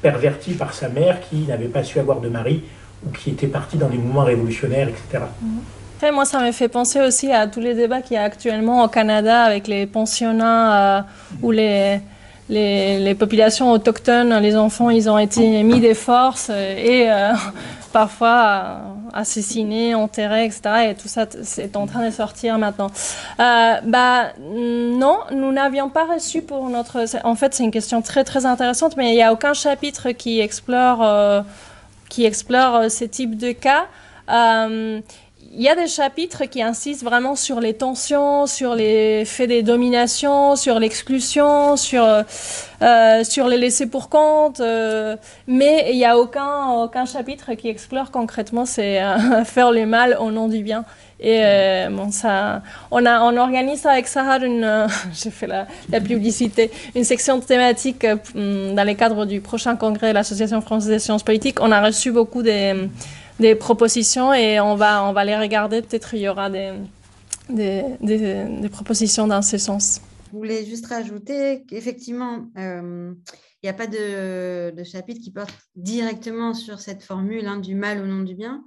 [0.01, 2.63] perverti par sa mère qui n'avait pas su avoir de mari
[3.05, 5.25] ou qui était parti dans des mouvements révolutionnaires, etc.
[5.41, 5.47] Mmh.
[5.97, 8.83] Après, moi, ça me fait penser aussi à tous les débats qu'il y a actuellement
[8.83, 11.01] au Canada avec les pensionnats euh,
[11.41, 17.33] où les, populations autochtones, les enfants, ils ont été mis des forces et euh,
[17.93, 18.77] parfois euh,
[19.13, 20.89] assassinés, enterrés, etc.
[20.89, 22.91] Et tout ça, c'est en train de sortir maintenant.
[23.39, 27.05] Euh, bah, non, nous n'avions pas reçu pour notre...
[27.23, 30.39] En fait, c'est une question très, très intéressante, mais il n'y a aucun chapitre qui
[30.39, 31.41] explore, euh,
[32.09, 33.85] qui explore ce type de cas
[35.53, 39.63] il y a des chapitres qui insistent vraiment sur les tensions, sur les faits des
[39.63, 45.15] dominations, sur l'exclusion, sur, euh, sur les laissés pour compte, euh,
[45.47, 50.17] mais il n'y a aucun, aucun chapitre qui explore concrètement c'est euh, faire le mal
[50.19, 50.85] au nom du bien.
[51.19, 55.99] Et euh, bon, ça, on, a, on organise avec Sahar une, j'ai fait la, la,
[55.99, 61.23] publicité, une section thématique dans le cadre du prochain congrès de l'Association française des sciences
[61.23, 61.59] politiques.
[61.59, 62.75] On a reçu beaucoup des
[63.39, 65.81] des propositions et on va, on va les regarder.
[65.81, 66.73] Peut-être il y aura des,
[67.49, 70.01] des, propositions dans ce sens.
[70.31, 73.13] Je voulais juste rajouter qu'effectivement, euh,
[73.61, 78.01] il n'y a pas de, chapitre qui porte directement sur cette formule hein, du mal
[78.01, 78.63] au nom du bien.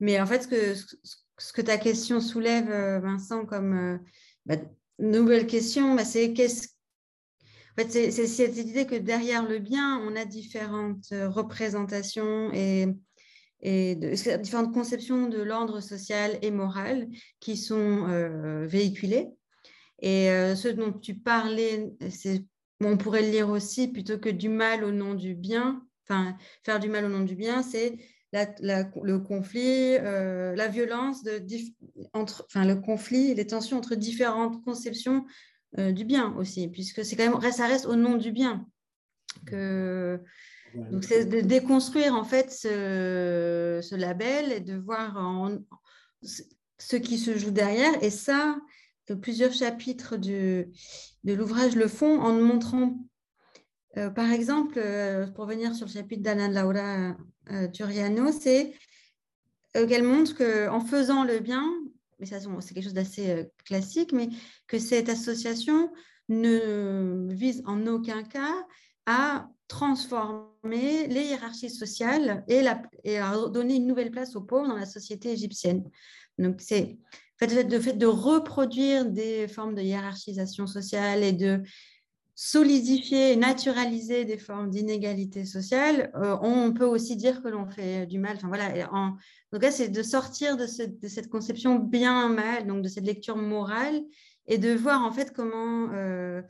[0.00, 0.74] Mais en fait, ce que,
[1.38, 3.98] ce que ta question soulève, euh, Vincent, comme euh,
[4.46, 4.56] bah,
[4.98, 6.68] nouvelle question, bah, c'est qu'est-ce
[7.76, 12.86] en fait, c'est cette idée que derrière le bien, on a différentes représentations et
[13.64, 17.08] et différentes conceptions de l'ordre social et moral
[17.40, 19.30] qui sont euh, véhiculées?
[20.00, 21.92] Et euh, ce dont tu parlais,
[22.80, 26.78] on pourrait le lire aussi, plutôt que du mal au nom du bien, enfin, faire
[26.78, 27.96] du mal au nom du bien, c'est
[28.32, 31.40] la, le conflit, euh, la violence, de,
[32.12, 35.24] entre, enfin, le conflit, les tensions entre différentes conceptions
[35.78, 38.66] euh, du bien aussi, puisque c'est quand même, ça reste au nom du bien
[39.46, 40.20] que
[40.74, 45.50] donc, c'est de déconstruire en fait ce, label et de voir
[46.22, 48.02] ce qui se joue derrière.
[48.02, 48.56] Et ça,
[49.20, 50.68] plusieurs chapitres de,
[51.24, 52.98] l'ouvrage le font en montrant,
[53.96, 57.16] euh, par exemple, euh, pour venir sur le chapitre d'Anna Laura
[57.50, 58.72] euh, Turiano, c'est
[59.72, 61.68] qu'elle montre qu'en faisant le bien,
[62.20, 64.28] mais ça c'est quelque chose d'assez classique, mais
[64.68, 65.92] que cette association
[66.28, 68.54] ne vise en aucun cas
[69.06, 72.66] à transformer les hiérarchies sociales et,
[73.18, 75.84] à donner une nouvelle place aux pauvres dans la société égyptienne.
[76.38, 76.98] Donc, c'est
[77.40, 81.62] le fait de reproduire des formes de hiérarchisation sociale et de
[82.36, 88.18] solidifier, naturaliser des formes d'inégalité sociale, euh, on peut aussi dire que l'on fait du
[88.18, 88.36] mal.
[88.36, 89.16] Enfin, voilà, en,
[89.52, 94.02] tout cas, c'est de sortir de, cette conception bien mal, donc de cette lecture morale,
[94.46, 96.42] et de voir en fait comment, euh,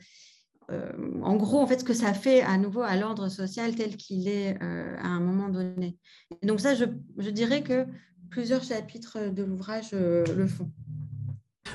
[0.71, 0.91] euh,
[1.21, 4.27] en gros, en fait, ce que ça fait à nouveau à l'ordre social tel qu'il
[4.27, 5.97] est à un moment donné.
[6.43, 7.85] donc ça, je, dirais que
[8.29, 10.69] plusieurs chapitres de l'ouvrage le font.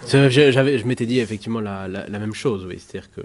[0.07, 2.67] Je m'étais dit effectivement la, la, même chose.
[2.71, 3.21] C'est-à-dire que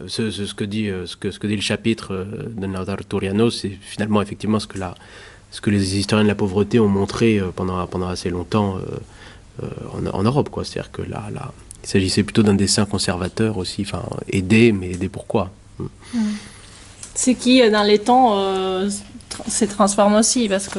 [0.00, 2.98] euh, ce, que dit, euh, ce, que, ce que dit le chapitre euh, de Naudar
[3.08, 4.94] Turiano, c'est finalement effectivement ce que, la,
[5.50, 8.78] ce que les historiens de la pauvreté ont montré pendant, pendant assez longtemps
[9.62, 10.48] en, en, Europe.
[10.64, 11.52] C'est-à-dire que là, là,
[11.82, 15.50] il s'agissait plutôt d'un dessin conservateur aussi, enfin, aider, mais aider pourquoi?
[15.78, 16.18] Mm.
[17.14, 18.36] Ce qui, dans les temps,
[19.48, 20.78] se transforme aussi, parce que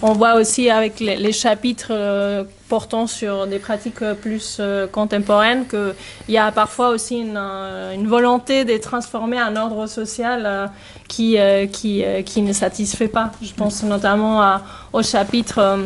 [0.00, 1.92] on voit aussi avec les, les chapitres
[2.74, 7.94] portant sur des pratiques euh, plus euh, contemporaines, qu'il y a parfois aussi une, euh,
[7.94, 10.70] une, volonté de transformer un ordre social
[11.06, 11.36] qui,
[11.72, 13.30] qui, qui, ne satisfait pas.
[13.42, 15.78] Je pense notamment à, au chapitre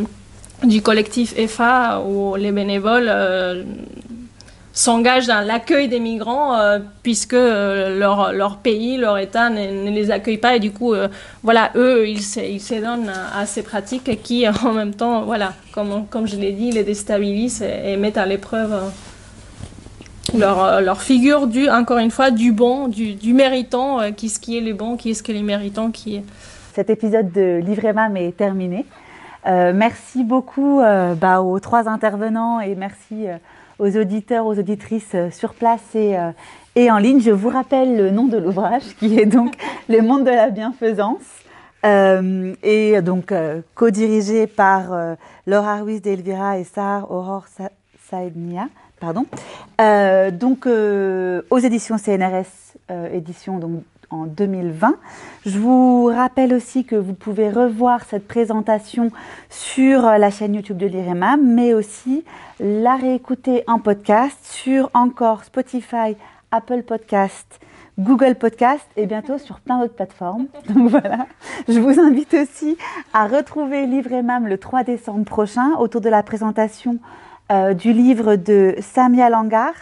[0.64, 3.10] du collectif EFA où les bénévoles
[4.78, 10.12] s'engagent dans l'accueil des migrants euh, puisque euh, leur, leur, pays, leur État ne, les
[10.12, 11.08] accueille pas et du coup, euh,
[11.42, 16.36] voilà, eux, ils s'édonnent à, ces pratiques qui, en même temps, voilà, comme, comme je
[16.36, 18.92] l'ai dit, les déstabilisent et, mettent à l'épreuve
[20.38, 24.60] leur, leur, figure du, encore une fois, du bon, du, méritant, qui ce qui est
[24.60, 26.24] le bon, qui est-ce que les méritants, qui est...
[26.74, 28.86] Cet épisode de Livremam est terminé.
[29.44, 33.26] merci beaucoup aux trois intervenants et merci
[33.78, 36.30] aux auditeurs, aux auditrices euh, sur place et, euh,
[36.74, 37.20] et en ligne.
[37.20, 39.54] Je vous rappelle le nom de l'ouvrage qui est donc
[39.88, 41.22] Le monde de la bienfaisance.
[41.86, 43.32] Euh, et donc
[43.76, 45.16] co-dirigé par
[45.46, 47.46] Laura Ruiz d'Elvira et Sar Aurore
[48.10, 48.66] Saednia,
[48.98, 49.26] pardon.
[50.32, 52.74] donc aux éditions CNRS,
[53.12, 54.94] édition donc en 2020.
[55.46, 59.10] Je vous rappelle aussi que vous pouvez revoir cette présentation
[59.50, 62.24] sur la chaîne YouTube de l'IREMAM, mais aussi
[62.60, 66.16] la réécouter en podcast sur encore Spotify,
[66.50, 67.60] Apple Podcast,
[67.98, 70.46] Google Podcast et bientôt sur plein d'autres plateformes.
[70.68, 71.26] Donc voilà,
[71.68, 72.76] je vous invite aussi
[73.12, 76.98] à retrouver l'IREMAM le 3 décembre prochain autour de la présentation
[77.50, 79.72] euh, du livre de Samia Langar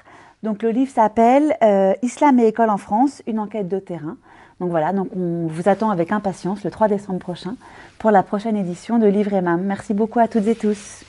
[0.43, 4.17] donc le livre s'appelle euh, Islam et école en France, une enquête de terrain.
[4.61, 7.57] Donc voilà, donc on vous attend avec impatience le 3 décembre prochain
[7.99, 9.63] pour la prochaine édition de Livre et Mam.
[9.63, 11.05] Merci beaucoup à toutes et tous.